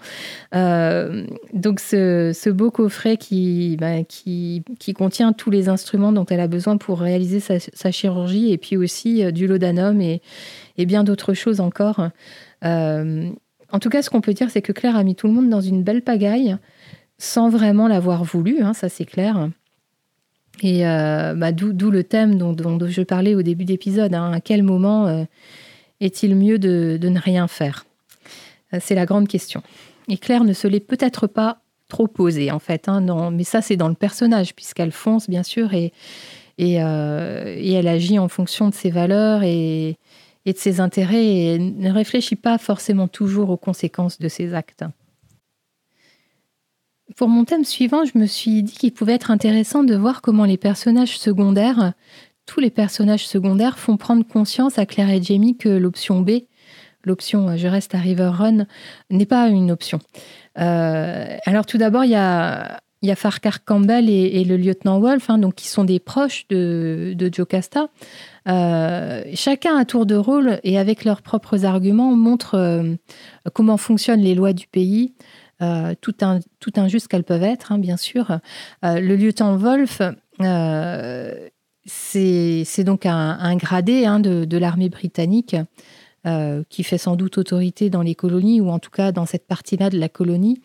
[0.53, 6.41] donc, ce, ce, beau coffret qui, bah, qui, qui, contient tous les instruments dont elle
[6.41, 10.23] a besoin pour réaliser sa, chirurgie et puis aussi du laudanum et
[10.77, 12.09] et bien d'autres choses encore.
[12.65, 13.31] Euh,
[13.71, 15.49] en tout cas, ce qu'on peut dire, c'est que Claire a mis tout le monde
[15.49, 16.57] dans une belle pagaille
[17.19, 19.49] sans vraiment l'avoir voulu, hein, ça c'est clair.
[20.63, 24.15] Et euh, bah, d'où le thème dont, je parlais au début d'épisode.
[24.15, 24.33] Hein.
[24.33, 25.25] à quel moment euh,
[26.01, 27.87] est-il mieux de, ne rien faire?
[28.81, 29.63] C'est la grande question.
[30.09, 32.88] Et Claire ne se l'est peut-être pas trop posée, en fait.
[32.88, 35.92] Hein, mais ça, c'est dans le personnage, puisqu'elle fonce, bien sûr, et,
[36.59, 39.99] et, elle agit en fonction de ses valeurs et,
[40.45, 44.85] et de ses intérêts et ne réfléchit pas forcément toujours aux conséquences de ses actes.
[47.17, 50.45] Pour mon thème suivant, je me suis dit qu'il pouvait être intéressant de voir comment
[50.45, 51.93] les personnages secondaires
[52.47, 56.31] tous les personnages secondaires font prendre conscience à Claire et Jamie que l'option B,
[57.05, 58.67] l'option je reste à River Run,
[59.11, 60.01] n'est pas une option.
[60.55, 65.29] alors tout d'abord, il y a il y a Farquhar Campbell et, le lieutenant Wolf,
[65.29, 67.88] hein, donc qui sont des proches de, de Jocasta.
[68.48, 72.94] Euh, chacun à tour de rôle et avec leurs propres arguments montre euh,
[73.55, 75.15] comment fonctionnent les lois du pays,
[75.63, 78.38] euh, tout, un, tout injustes qu'elles peuvent être, hein, bien sûr.
[78.83, 80.00] le lieutenant Wolf,
[81.85, 85.57] c'est donc un, gradé hein, de, de l'armée britannique.
[86.69, 89.90] qui fait sans doute autorité dans les colonies, ou en tout cas dans cette partie-là
[89.90, 90.61] de la colonie.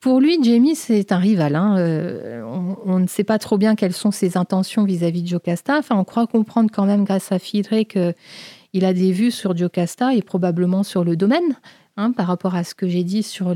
[0.00, 1.54] Pour lui, Jamie, c'est un rival.
[1.54, 1.76] Hein.
[1.76, 2.42] Euh,
[2.86, 5.76] on, ne sait pas trop bien quelles sont ses intentions vis-à-vis de Jocasta.
[5.78, 10.14] Enfin, on croit comprendre quand même, grâce à Fidre, qu'il a des vues sur Jocasta
[10.14, 11.58] et probablement sur le domaine,
[11.98, 13.54] hein, par rapport à ce que j'ai dit sur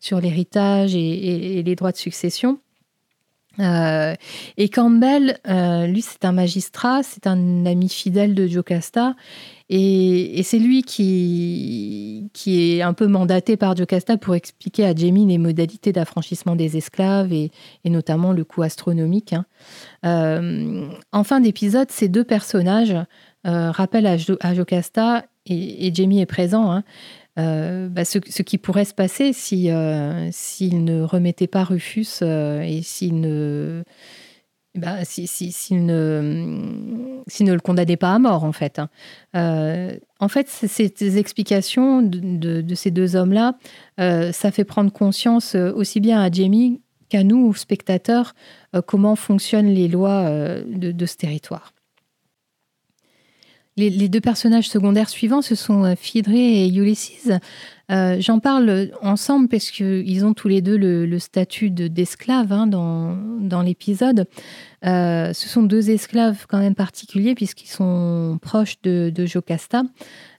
[0.00, 2.58] sur l'héritage et, les droits de succession.
[3.58, 4.14] Euh,
[4.56, 9.14] et Campbell, euh, lui, c'est un magistrat, c'est un ami fidèle de Jocasta.
[9.74, 15.24] Et, c'est lui qui, qui est un peu mandaté par Jocasta pour expliquer à Jamie
[15.24, 17.50] les modalités d'affranchissement des esclaves et,
[17.86, 19.32] notamment le coût astronomique.
[19.32, 19.46] Hein.
[20.04, 22.96] Euh, en fin d'épisode, ces deux personnages
[23.44, 26.84] rappellent à, Jocasta, et, Jamie est présent, hein,
[27.38, 32.60] euh, bah, ce, qui pourrait se passer si euh, s'il ne remettait pas Rufus euh,
[32.60, 33.84] et s'il ne
[34.74, 37.01] bah, si, ne,
[37.40, 38.78] ne le condamnait pas à mort, en fait.
[38.78, 38.88] Hein.
[40.20, 43.54] en fait, ces explications de, ces deux hommes-là,
[43.98, 48.34] ça fait prendre conscience aussi bien à Jamie qu'à nous, spectateurs,
[48.86, 50.24] comment fonctionnent les lois
[50.64, 51.72] de, ce territoire.
[53.78, 57.30] Les, deux personnages secondaires suivants, ce sont euh, Phidré et Ulysses.
[57.92, 63.16] Euh, j'en parle ensemble parce qu'ils ont tous les deux le, statut d'esclaves hein, dans,
[63.40, 64.26] dans l'épisode.
[64.84, 69.82] Euh, ce sont deux esclaves quand même particuliers puisqu'ils sont proches de, Jocasta.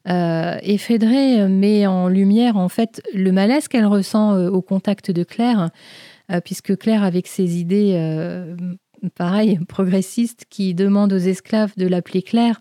[0.07, 5.69] et Phidré met en lumière en fait le malaise qu'elle ressent au contact de Claire,
[6.43, 7.95] puisque Claire, avec ses idées
[9.09, 12.59] pareil, progressistes, qui demandent aux esclaves de l'appeler Claire,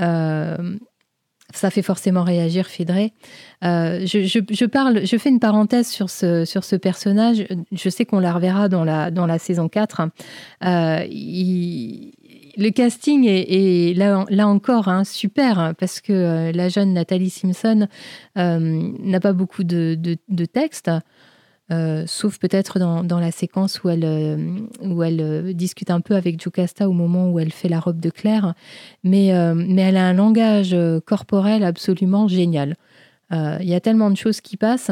[0.00, 0.76] euh,
[1.52, 3.12] ça fait forcément réagir Fidré.
[3.64, 7.46] Euh, je, parle, je fais une parenthèse sur ce, sur ce personnage.
[7.70, 10.02] Je sais qu'on la reverra dans la, dans la saison 4.
[10.64, 11.00] Euh,
[12.58, 17.88] le casting est, là, là, encore hein, super parce que la jeune Nathalie Simpson
[18.36, 20.90] n'a pas beaucoup de, de, de texte.
[21.72, 26.16] Euh, sauf peut-être dans, la séquence où elle, euh, où elle euh, discute un peu
[26.16, 28.54] avec Jocasta au moment où elle fait la robe de Claire.
[29.04, 32.76] Mais, mais elle a un langage corporel absolument génial.
[33.30, 34.90] Il y a tellement de choses qui passent.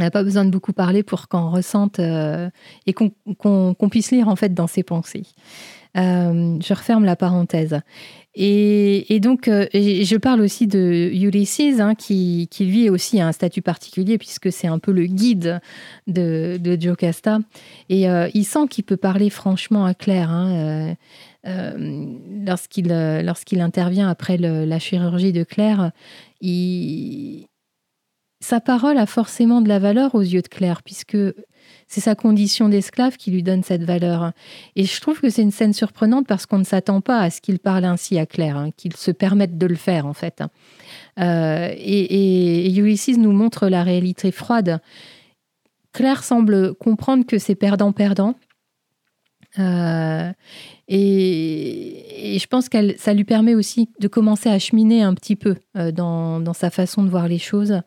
[0.00, 4.36] Elle n'a pas besoin de beaucoup parler pour qu'on ressente et qu'on puisse lire en
[4.36, 5.26] fait dans ses pensées.
[5.94, 7.80] je referme la parenthèse.
[8.34, 13.32] Et, donc, euh, je parle aussi de Ulysses, hein, qui, qui, lui aussi a un
[13.32, 15.60] statut particulier, puisque c'est un peu le guide
[16.06, 17.40] de, de Jocasta.
[17.88, 20.30] Et euh, il sent qu'il peut parler franchement à Claire.
[20.30, 20.94] Hein,
[21.46, 22.06] euh,
[22.46, 25.90] lorsqu'il lorsqu'il intervient après la chirurgie de Claire,
[26.40, 27.46] il,
[28.40, 31.18] sa parole a forcément de la valeur aux yeux de Claire, puisque
[31.86, 34.32] c'est sa condition d'esclave qui lui donne cette valeur.
[34.76, 37.40] Et je trouve que c'est une scène surprenante parce qu'on ne s'attend pas à ce
[37.40, 40.42] qu'il parle ainsi à Claire, hein, qu'il se permette de le faire en fait.
[41.18, 44.80] Euh, et, et, Ulysses nous montre la réalité froide.
[45.92, 48.36] Claire semble comprendre que c'est perdant-perdant.
[49.58, 50.32] Euh,
[50.88, 55.56] et, je pense que ça lui permet aussi de commencer à cheminer un petit peu
[55.76, 57.80] euh, dans, dans, sa façon de voir les choses.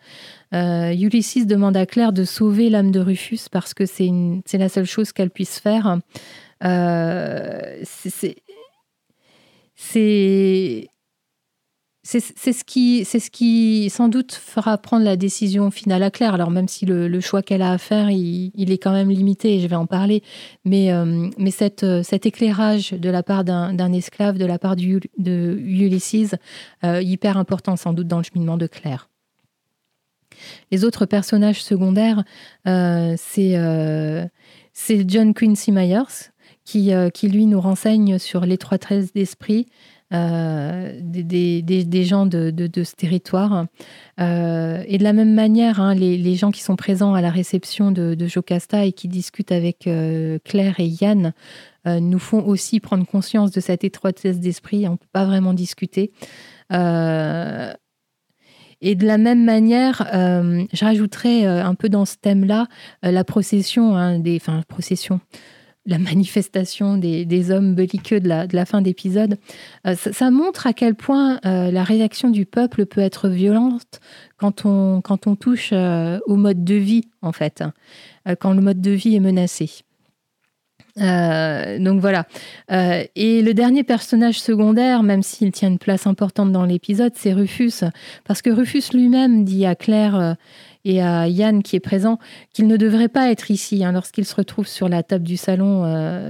[0.53, 4.11] Euh, Ulysses demande à Claire de sauver l'âme de Rufus parce que c'est
[4.53, 5.99] la seule chose qu'elle puisse faire.
[9.75, 10.89] C'est
[12.03, 16.33] c'est ce qui c'est ce qui sans doute fera prendre la décision finale à Claire.
[16.33, 19.59] Alors même si le, choix qu'elle a à faire, il, est quand même limité, et
[19.59, 20.21] je vais en parler,
[20.65, 26.35] mais euh, cette, cet éclairage de la part d'un esclave, de la part de Ulysses,
[26.83, 29.09] hyper important sans doute dans le cheminement de Claire.
[30.71, 32.23] Les autres personnages secondaires,
[32.67, 34.27] euh, euh,
[34.73, 36.31] c'est John Quincy Myers,
[36.65, 39.67] qui, euh, qui lui nous renseigne sur l'étroitesse d'esprit
[40.13, 43.65] des, des, gens de, ce territoire.
[44.17, 48.27] et de la même manière, hein, les, gens qui sont présents à la réception de,
[48.27, 49.89] Jocasta et qui discutent avec
[50.43, 51.33] Claire et Yann
[51.85, 54.87] nous font aussi prendre conscience de cette étroitesse d'esprit.
[54.87, 56.11] On ne peut pas vraiment discuter.
[58.85, 62.67] Et de la même manière, euh, je rajouterais euh, un peu dans ce thème-là
[63.05, 65.21] euh, la procession, hein, des, enfin procession,
[65.85, 69.37] la manifestation des, hommes belliqueux de la, fin d'épisode,
[69.95, 73.99] ça, montre à quel point la réaction du peuple peut être violente
[74.37, 75.01] quand on,
[75.35, 77.63] touche au mode de vie, en fait,
[78.39, 79.83] quand le mode de vie est menacé.
[80.99, 82.25] Euh, donc voilà.
[82.71, 87.33] Euh, et le dernier personnage secondaire, même s'il tient une place importante dans l'épisode, c'est
[87.33, 87.83] Rufus.
[88.25, 90.33] Parce que Rufus lui-même dit à Claire euh,
[90.85, 92.19] et à Yann qui est présent
[92.53, 95.83] qu'il ne devrait pas être ici hein, lorsqu'il se retrouve sur la table du salon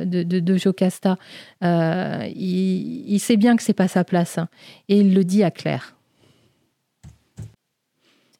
[0.06, 1.18] de, de, Jocasta.
[1.62, 4.38] Il, sait bien que c'est pas sa place.
[4.38, 4.47] Hein,
[4.89, 5.95] et il le dit à Claire.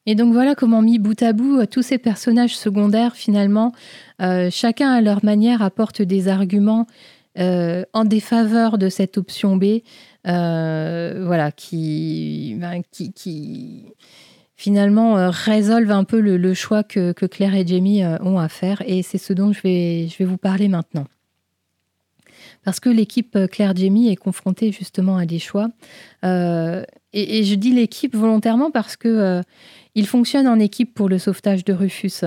[0.06, 3.74] Et donc voilà comment, mis bout à bout, euh, tous ces personnages secondaires, finalement,
[4.22, 6.88] euh, chacun à leur manière apporte des arguments
[7.40, 9.82] euh, en défaveur de cette option B,
[10.26, 13.86] voilà, qui, ben, qui,
[14.56, 18.82] finalement résolvent un peu le, choix que, Claire et Jamie ont à faire.
[18.86, 21.06] Et c'est ce dont je vais, je vais vous parler maintenant.
[22.64, 25.70] Parce que l'équipe Claire-Jamie est confrontée justement à des choix.
[26.24, 29.42] et, et, je dis l'équipe volontairement parce que
[29.96, 32.26] il fonctionne en équipe pour le sauvetage de Rufus.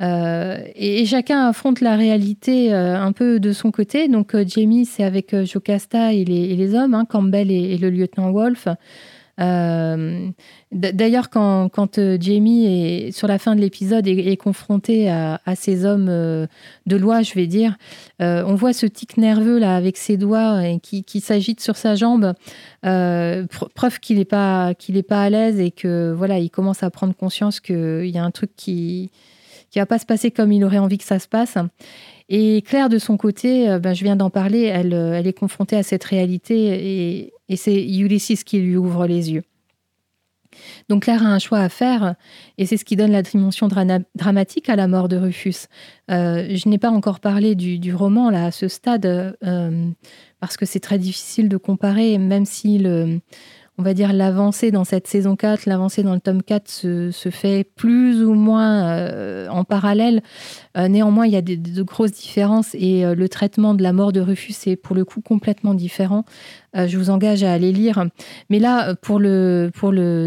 [0.00, 4.08] Euh, et, chacun affronte la réalité euh, un peu de son côté.
[4.08, 8.68] Donc euh, Jamie, c'est avec Jocasta et les, hommes, hein, Campbell et, le lieutenant Wolf.
[9.40, 10.30] Euh,
[10.70, 16.08] d'ailleurs, quand, euh, Jamie est sur la fin de l'épisode est, confronté à, ces hommes
[16.08, 16.46] euh,
[16.86, 17.76] de loi, je vais dire,
[18.20, 22.34] on voit ce tic nerveux là avec ses doigts et qui, s'agite sur sa jambe,
[22.82, 27.14] preuve qu'il n'est pas est pas à l'aise et que voilà, il commence à prendre
[27.14, 29.10] conscience qu'il y a un truc qui
[29.70, 31.56] qui va pas se passer comme il aurait envie que ça se passe.
[32.28, 35.84] Et Claire, de son côté, ben, je viens d'en parler, elle, elle est confrontée à
[35.84, 39.42] cette réalité et et c'est Ulysses qui lui ouvre les yeux.
[40.88, 42.14] Donc Claire a un choix à faire,
[42.58, 45.66] et c'est ce qui donne la dimension dramatique à la mort de Rufus.
[46.10, 49.90] Euh, je n'ai pas encore parlé du, roman à ce stade, euh,
[50.40, 53.20] parce que c'est très difficile de comparer, même si le,
[53.80, 57.64] on va dire, l'avancée dans cette saison 4, l'avancée dans le tome 4 se, fait
[57.64, 60.22] plus ou moins euh, en parallèle.
[60.76, 64.12] Euh, néanmoins, il y a de, grosses différences et euh, le traitement de la mort
[64.12, 66.26] de Rufus est pour le coup complètement différent.
[66.74, 68.04] je vous engage à aller lire.
[68.50, 69.70] Mais là, pour le,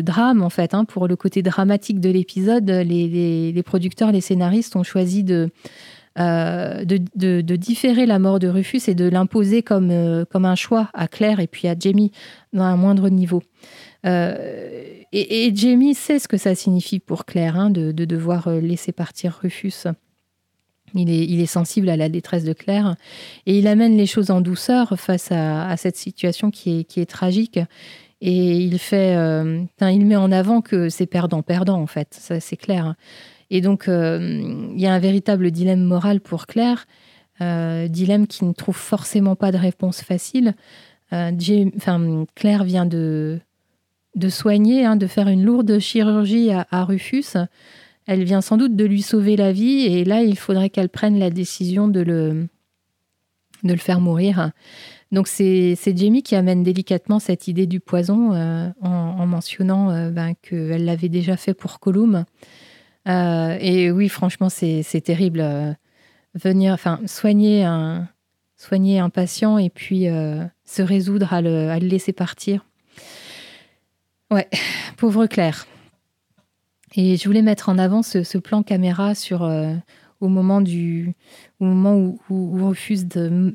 [0.02, 4.84] drame, en fait, hein, pour le côté dramatique de l'épisode, les producteurs, les scénaristes ont
[4.84, 5.52] choisi de
[6.20, 10.90] euh, de, différer la mort de Rufus et de l'imposer comme, euh, comme un choix
[10.94, 12.12] à Claire et puis à Jamie
[12.52, 13.42] dans un moindre niveau.
[14.06, 19.40] Euh, et, Jamie sait ce que ça signifie pour Claire hein, de, devoir laisser partir
[19.42, 19.88] Rufus.
[20.94, 22.96] Il est, il est, sensible à la détresse de Claire
[23.48, 27.08] et il amène les choses en douceur face à, cette situation qui est, qui est,
[27.08, 27.60] tragique.
[28.22, 29.16] Et il fait,
[29.82, 32.96] il met en avant que c'est perdant-perdant en fait, ça c'est clair.
[33.54, 34.18] Et donc, euh,
[34.74, 36.88] il y a un véritable dilemme moral pour Claire,
[37.40, 40.56] euh, dilemme qui ne trouve forcément pas de réponse facile.
[41.14, 41.32] Euh,
[42.34, 43.40] Claire vient de,
[44.16, 47.38] de soigner, hein, de faire une lourde chirurgie à, Rufus.
[48.08, 51.20] Elle vient sans doute de lui sauver la vie, et là, il faudrait qu'elle prenne
[51.20, 52.48] la décision de le,
[53.64, 54.50] de le faire mourir.
[55.12, 58.32] Donc c'est Jamie qui amène délicatement cette idée du poison
[58.82, 62.26] en, mentionnant ben, qu'elle l'avait déjà fait pour Colum.
[63.08, 65.42] Euh, et oui, franchement, c'est terrible.
[65.42, 65.74] Euh,
[66.36, 68.08] venir, enfin, soigner un,
[68.56, 72.66] soigner un patient et puis euh, se résoudre à le, laisser partir.
[74.32, 74.50] Ouais,
[74.98, 75.68] pauvre Claire.
[76.96, 79.42] Et je voulais mettre en avant ce, plan caméra sur,
[80.22, 81.16] au moment, du,
[81.60, 83.08] au moment où, où, Rufus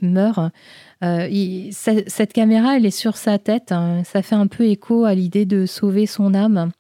[0.02, 0.52] meurt.
[1.00, 3.70] cette caméra, elle est sur sa tête.
[3.70, 4.02] Hein.
[4.02, 6.72] Ça fait un peu écho à l'idée de sauver son âme.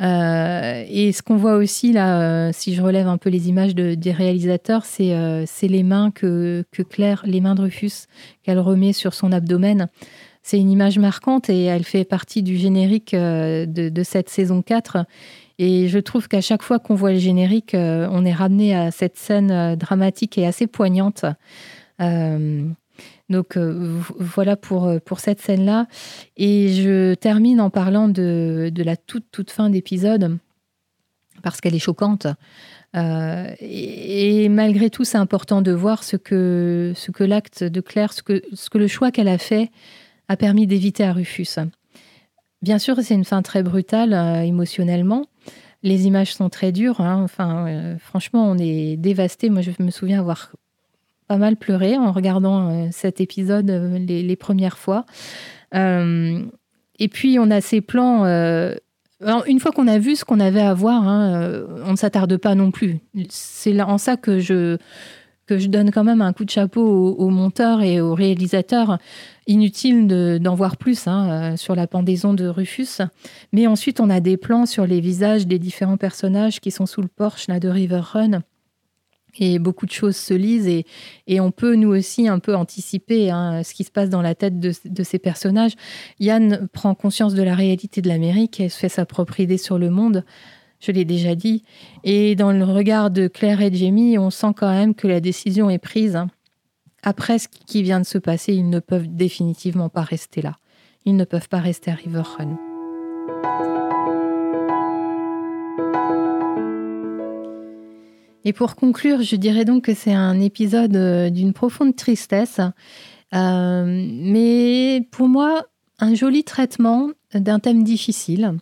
[0.00, 3.74] Euh, et ce qu'on voit aussi là, euh, si je relève un peu les images
[3.74, 8.06] des réalisateurs, euh, c'est les mains que, que, Claire, les mains de Rufus,
[8.42, 9.88] qu'elle remet sur son abdomen.
[10.42, 15.04] C'est une image marquante et elle fait partie du générique de, de cette saison 4.
[15.58, 19.18] Et je trouve qu'à chaque fois qu'on voit le générique, on est ramené à cette
[19.18, 21.26] scène dramatique et assez poignante.
[23.28, 25.86] Donc euh, voilà pour, euh, pour cette scène-là.
[26.36, 30.38] Et je termine en parlant de, de la toute, toute fin d'épisode,
[31.42, 32.26] parce qu'elle est choquante.
[32.96, 38.14] Euh, et, malgré tout, c'est important de voir ce que, ce que l'acte de Claire,
[38.14, 39.70] ce que, ce que le choix qu'elle a fait
[40.28, 41.58] a permis d'éviter à Rufus.
[42.62, 45.26] Bien sûr, c'est une fin très brutale émotionnellement.
[45.82, 47.00] Les images sont très dures.
[47.00, 47.22] Hein.
[47.22, 49.48] Enfin, franchement, on est dévasté.
[49.48, 50.52] Moi, je me souviens avoir
[51.28, 55.04] pas mal pleuré en regardant euh, cet épisode euh, les, premières fois.
[55.74, 56.42] Euh,
[56.98, 58.24] et puis, on a ces plans.
[58.24, 62.54] une fois qu'on a vu ce qu'on avait à voir, hein, on ne s'attarde pas
[62.54, 62.98] non plus.
[63.28, 64.78] C'est en ça que je
[65.46, 68.98] que je donne quand même un coup de chapeau aux, monteurs et aux réalisateurs.
[69.46, 70.06] Inutile
[70.42, 73.00] d'en voir plus hein, sur la pendaison de Rufus.
[73.54, 77.00] Mais ensuite, on a des plans sur les visages des différents personnages qui sont sous
[77.00, 78.42] le porche là, de River Run
[79.40, 80.84] et beaucoup de choses se lisent et,
[81.40, 84.58] on peut nous aussi un peu anticiper hein, ce qui se passe dans la tête
[84.58, 84.72] de,
[85.02, 85.72] ces personnages.
[86.20, 89.78] Yann prend conscience de la réalité de l'Amérique et se fait sa propre idée sur
[89.78, 90.24] le monde,
[90.80, 91.64] je l'ai déjà dit.
[92.04, 95.70] Et dans le regard de Claire et Jamie, on sent quand même que la décision
[95.70, 96.18] est prise.
[97.02, 100.56] Après ce qui vient de se passer, ils ne peuvent définitivement pas rester là.
[101.04, 102.67] Ils ne peuvent pas rester à River Run.
[108.48, 112.62] Et pour conclure, je dirais donc que c'est un épisode euh, d'une profonde tristesse,
[113.34, 115.66] euh, mais pour moi,
[115.98, 118.54] un joli traitement d'un thème difficile.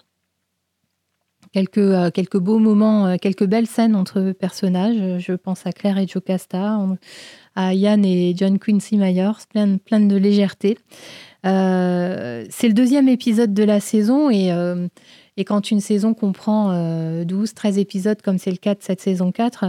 [1.53, 5.21] Quelques, euh, quelques beaux moments, quelques belles scènes entre personnages.
[5.21, 6.81] Je pense à Claire et Jocasta,
[7.55, 10.79] à Yann et John Quincy Myers, plein, plein de légèreté.
[11.45, 11.49] c'est
[12.69, 14.51] le deuxième épisode de la saison et
[15.37, 16.69] et quand une saison comprend
[17.25, 19.67] 12, euh, 13 épisodes, comme c'est le cas de cette saison 4,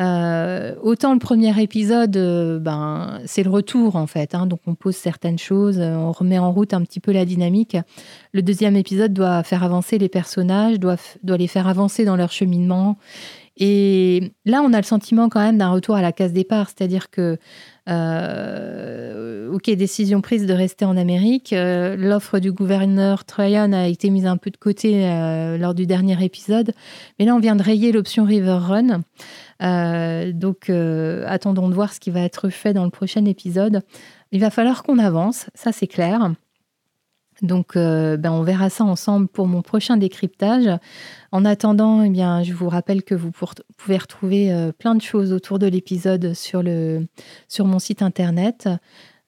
[0.00, 4.34] euh, autant le premier épisode, euh, ben, c'est le retour en fait.
[4.34, 4.46] Hein.
[4.46, 7.76] donc on pose certaines choses, on remet en route un petit peu la dynamique.
[8.32, 12.32] Le deuxième épisode doit faire avancer les personnages, doit, doit les faire avancer dans leur
[12.32, 12.96] cheminement.
[13.56, 17.10] Et là, on a le sentiment quand même d'un retour à la case départ, c'est-à-dire
[17.10, 17.38] que
[17.88, 21.52] euh, ok, décision prise de rester en Amérique.
[21.52, 25.86] Euh, l'offre du gouverneur Tryon a été mise un peu de côté euh, lors du
[25.86, 26.72] dernier épisode.
[27.18, 29.02] Mais là, on vient de rayer l'option River Run.
[30.32, 30.70] donc,
[31.26, 33.82] attendons de voir ce qui va être fait dans le prochain épisode.
[34.32, 36.32] Il va falloir qu'on avance, ça c'est clair.
[37.42, 40.68] Donc, euh, ben, on verra ça ensemble pour mon prochain décryptage.
[41.32, 43.30] En attendant, eh bien, je vous rappelle que vous
[43.76, 46.62] pouvez retrouver euh, plein de choses autour de l'épisode sur,
[47.48, 48.68] sur mon site internet,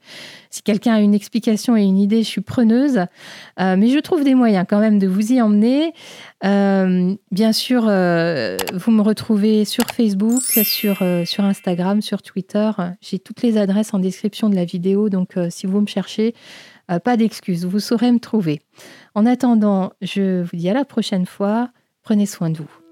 [0.51, 3.05] Si quelqu'un a une explication et une idée, je suis preneuse.
[3.57, 5.93] mais je trouve des moyens quand même de vous y emmener.
[6.41, 12.71] bien sûr, vous me retrouvez sur Facebook, sur, sur Instagram, sur Twitter.
[12.99, 15.09] J'ai toutes les adresses en description de la vidéo.
[15.09, 16.33] Donc, si vous me cherchez,
[16.97, 18.61] pas d'excuses, vous saurez me trouver.
[19.13, 21.69] En attendant, je vous dis à la prochaine fois.
[22.01, 22.88] Prenez soin de vous.